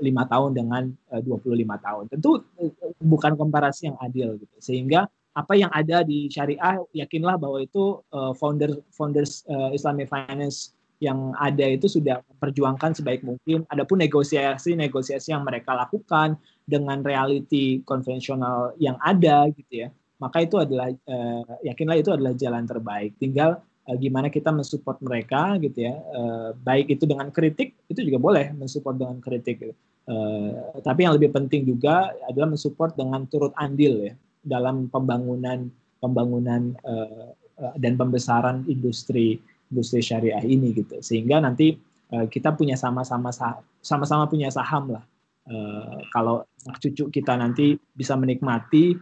[0.00, 1.52] lima uh, tahun dengan uh, 25
[1.84, 2.04] tahun.
[2.08, 2.72] Tentu uh,
[3.04, 4.56] bukan komparasi yang adil gitu.
[4.56, 5.04] Sehingga
[5.34, 10.72] apa yang ada di syariah yakinlah bahwa itu uh, founder founders uh, Islamic finance
[11.04, 13.68] yang ada itu sudah memperjuangkan sebaik mungkin.
[13.68, 20.88] Adapun negosiasi-negosiasi yang mereka lakukan dengan reality konvensional yang ada gitu ya, maka itu adalah
[20.88, 23.12] uh, yakinlah itu adalah jalan terbaik.
[23.20, 28.16] Tinggal uh, gimana kita mensupport mereka gitu ya, uh, baik itu dengan kritik itu juga
[28.16, 29.60] boleh mensupport dengan kritik.
[29.60, 29.74] Gitu.
[30.08, 34.14] Uh, tapi yang lebih penting juga adalah mensupport dengan turut andil ya
[34.44, 35.68] dalam pembangunan
[36.00, 37.32] pembangunan uh,
[37.80, 39.40] dan pembesaran industri
[39.74, 41.02] industri syariah ini gitu.
[41.02, 41.74] Sehingga nanti
[42.14, 43.34] uh, kita punya sama-sama
[43.82, 45.04] sama-sama punya saham lah.
[45.44, 46.46] Uh, kalau
[46.80, 48.96] cucu kita nanti bisa menikmati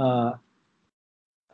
[0.00, 0.34] uh,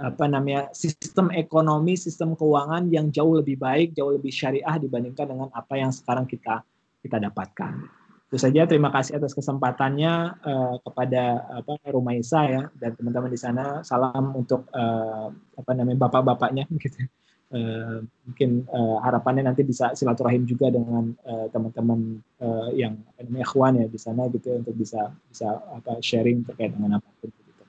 [0.01, 5.49] apa namanya sistem ekonomi sistem keuangan yang jauh lebih baik jauh lebih syariah dibandingkan dengan
[5.53, 6.65] apa yang sekarang kita
[7.03, 8.03] kita dapatkan.
[8.33, 8.65] Itu saja.
[8.65, 13.85] Terima kasih atas kesempatannya uh, kepada apa Rumaisa ya dan teman-teman di sana.
[13.85, 17.05] Salam untuk uh, apa namanya bapak-bapaknya gitu
[17.53, 22.99] uh, mungkin uh, harapannya nanti bisa silaturahim juga dengan uh, teman-teman uh, yang
[23.39, 27.31] ikhwan ya di sana gitu ya, untuk bisa bisa apa sharing terkait dengan apa pun
[27.31, 27.63] gitu.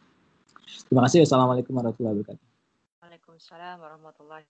[0.90, 1.30] Terima kasih.
[1.30, 2.46] Assalamualaikum warahmatullahi wabarakatuh.
[3.06, 4.42] Waalaikumsalam warahmatullahi